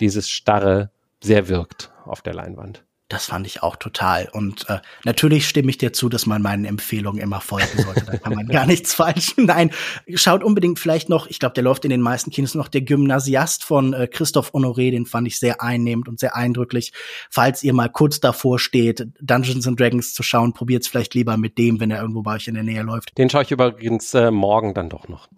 [0.00, 0.90] dieses Starre
[1.22, 2.84] sehr wirkt auf der Leinwand.
[3.08, 4.30] Das fand ich auch total.
[4.32, 8.04] Und äh, natürlich stimme ich dir zu, dass man meinen Empfehlungen immer folgen sollte.
[8.06, 9.34] Da kann man gar nichts falsch.
[9.36, 9.70] Nein,
[10.14, 13.62] schaut unbedingt vielleicht noch, ich glaube, der läuft in den meisten Kinos noch, der Gymnasiast
[13.62, 16.92] von äh, Christoph Honoré, den fand ich sehr einnehmend und sehr eindrücklich.
[17.30, 21.36] Falls ihr mal kurz davor steht, Dungeons and Dragons zu schauen, probiert es vielleicht lieber
[21.36, 23.18] mit dem, wenn er irgendwo bei euch in der Nähe läuft.
[23.18, 25.28] Den schaue ich übrigens äh, morgen dann doch noch.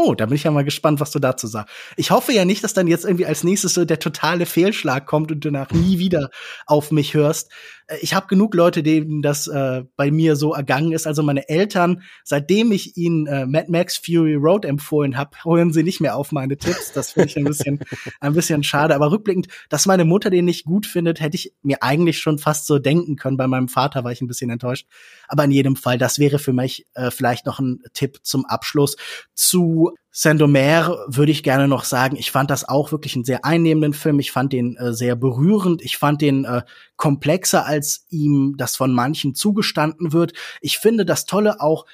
[0.00, 1.74] Oh, da bin ich ja mal gespannt, was du dazu sagst.
[1.96, 5.32] Ich hoffe ja nicht, dass dann jetzt irgendwie als nächstes so der totale Fehlschlag kommt
[5.32, 6.30] und du danach nie wieder
[6.66, 7.50] auf mich hörst.
[7.88, 11.06] Äh, ich habe genug Leute, denen das äh, bei mir so ergangen ist.
[11.06, 15.82] Also meine Eltern, seitdem ich ihnen äh, Mad Max Fury Road empfohlen habe, hören sie
[15.82, 16.92] nicht mehr auf meine Tipps.
[16.92, 17.80] Das finde ich ein bisschen,
[18.20, 18.94] ein bisschen schade.
[18.94, 22.66] Aber rückblickend, dass meine Mutter den nicht gut findet, hätte ich mir eigentlich schon fast
[22.66, 23.36] so denken können.
[23.36, 24.86] Bei meinem Vater war ich ein bisschen enttäuscht.
[25.26, 28.96] Aber in jedem Fall, das wäre für mich äh, vielleicht noch ein Tipp zum Abschluss.
[29.34, 33.92] Zu Saint-Omer würde ich gerne noch sagen, ich fand das auch wirklich einen sehr einnehmenden
[33.92, 34.18] Film.
[34.18, 35.82] Ich fand den äh, sehr berührend.
[35.82, 36.62] Ich fand den äh,
[36.96, 40.32] komplexer, als ihm das von manchen zugestanden wird.
[40.60, 41.84] Ich finde das Tolle auch,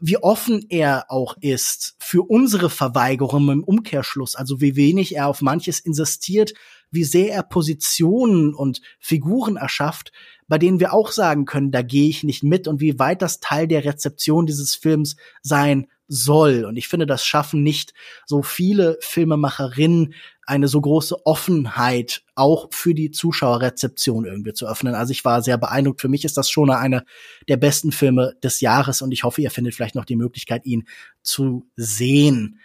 [0.00, 5.40] wie offen er auch ist für unsere Verweigerung im Umkehrschluss, also wie wenig er auf
[5.40, 6.54] manches insistiert,
[6.90, 10.12] wie sehr er Positionen und Figuren erschafft,
[10.48, 13.40] bei denen wir auch sagen können, da gehe ich nicht mit und wie weit das
[13.40, 16.64] Teil der Rezeption dieses Films sein soll.
[16.64, 17.94] Und ich finde, das schaffen nicht
[18.26, 20.14] so viele Filmemacherinnen,
[20.46, 24.94] eine so große Offenheit auch für die Zuschauerrezeption irgendwie zu öffnen.
[24.94, 26.02] Also ich war sehr beeindruckt.
[26.02, 27.04] Für mich ist das schon einer
[27.48, 30.86] der besten Filme des Jahres und ich hoffe, ihr findet vielleicht noch die Möglichkeit, ihn
[31.22, 32.60] zu sehen.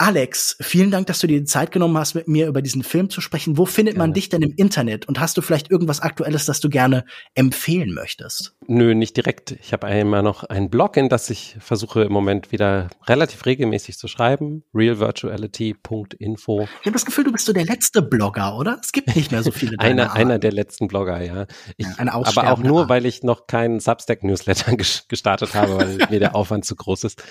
[0.00, 3.10] Alex, vielen Dank, dass du dir die Zeit genommen hast, mit mir über diesen Film
[3.10, 3.58] zu sprechen.
[3.58, 4.08] Wo findet gerne.
[4.08, 5.06] man dich denn im Internet?
[5.06, 8.54] Und hast du vielleicht irgendwas Aktuelles, das du gerne empfehlen möchtest?
[8.66, 9.50] Nö, nicht direkt.
[9.60, 13.98] Ich habe immer noch ein Blog, in das ich versuche im Moment wieder relativ regelmäßig
[13.98, 14.64] zu schreiben.
[14.74, 16.62] realvirtuality.info.
[16.62, 18.78] Ich habe das Gefühl, du bist so der letzte Blogger, oder?
[18.82, 19.78] Es gibt nicht mehr so viele.
[19.80, 21.44] einer, einer der letzten Blogger, ja.
[21.76, 24.76] Ich, ja aber auch nur, weil ich noch keinen Substack-Newsletter
[25.08, 27.22] gestartet habe, weil mir der Aufwand zu groß ist.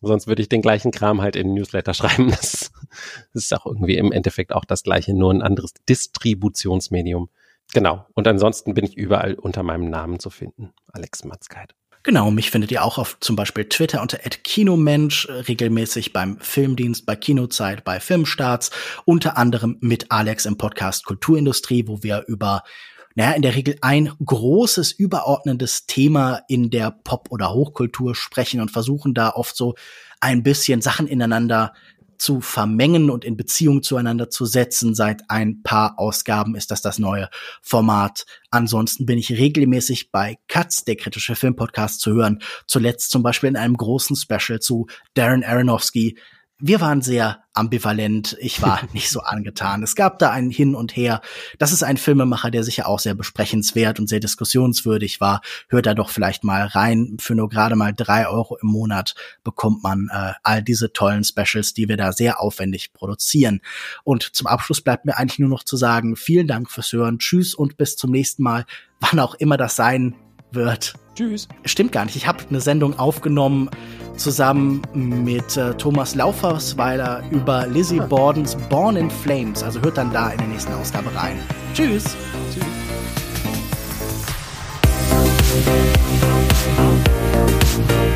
[0.00, 2.30] Sonst würde ich den gleichen Kram halt in Newsletter schreiben.
[2.30, 2.72] Das,
[3.32, 7.28] das ist auch irgendwie im Endeffekt auch das gleiche, nur ein anderes Distributionsmedium.
[7.72, 8.06] Genau.
[8.14, 10.72] Und ansonsten bin ich überall unter meinem Namen zu finden.
[10.92, 11.74] Alex Matzkeit.
[12.02, 17.14] Genau, mich findet ihr auch auf zum Beispiel Twitter unter @kinomensch regelmäßig beim Filmdienst, bei
[17.14, 18.70] Kinozeit, bei Filmstarts,
[19.04, 22.62] unter anderem mit Alex im Podcast Kulturindustrie, wo wir über
[23.14, 28.70] naja, in der Regel ein großes, überordnendes Thema in der Pop- oder Hochkultur sprechen und
[28.70, 29.74] versuchen da oft so
[30.20, 31.72] ein bisschen Sachen ineinander
[32.20, 34.94] zu vermengen und in Beziehung zueinander zu setzen.
[34.94, 37.30] Seit ein paar Ausgaben ist das das neue
[37.62, 38.26] Format.
[38.50, 42.42] Ansonsten bin ich regelmäßig bei Katz, der kritische Filmpodcast, zu hören.
[42.66, 46.18] Zuletzt zum Beispiel in einem großen Special zu Darren Aronofsky,
[46.60, 48.36] wir waren sehr ambivalent.
[48.40, 49.82] Ich war nicht so angetan.
[49.82, 51.20] Es gab da ein Hin und Her.
[51.58, 55.40] Das ist ein Filmemacher, der sicher auch sehr besprechenswert und sehr diskussionswürdig war.
[55.68, 57.16] Hört da doch vielleicht mal rein.
[57.20, 61.74] Für nur gerade mal drei Euro im Monat bekommt man äh, all diese tollen Specials,
[61.74, 63.60] die wir da sehr aufwendig produzieren.
[64.04, 67.18] Und zum Abschluss bleibt mir eigentlich nur noch zu sagen, vielen Dank fürs Hören.
[67.18, 68.66] Tschüss und bis zum nächsten Mal.
[69.00, 70.14] Wann auch immer das sein
[70.52, 70.94] wird.
[71.14, 71.48] Tschüss.
[71.64, 72.16] Stimmt gar nicht.
[72.16, 73.70] Ich habe eine Sendung aufgenommen
[74.16, 79.62] zusammen mit äh, Thomas Laufersweiler über Lizzie Bordens Born in Flames.
[79.62, 81.38] Also hört dann da in der nächsten Ausgabe rein.
[81.74, 82.04] Tschüss.
[82.52, 82.64] Tschüss.
[87.80, 88.09] Thank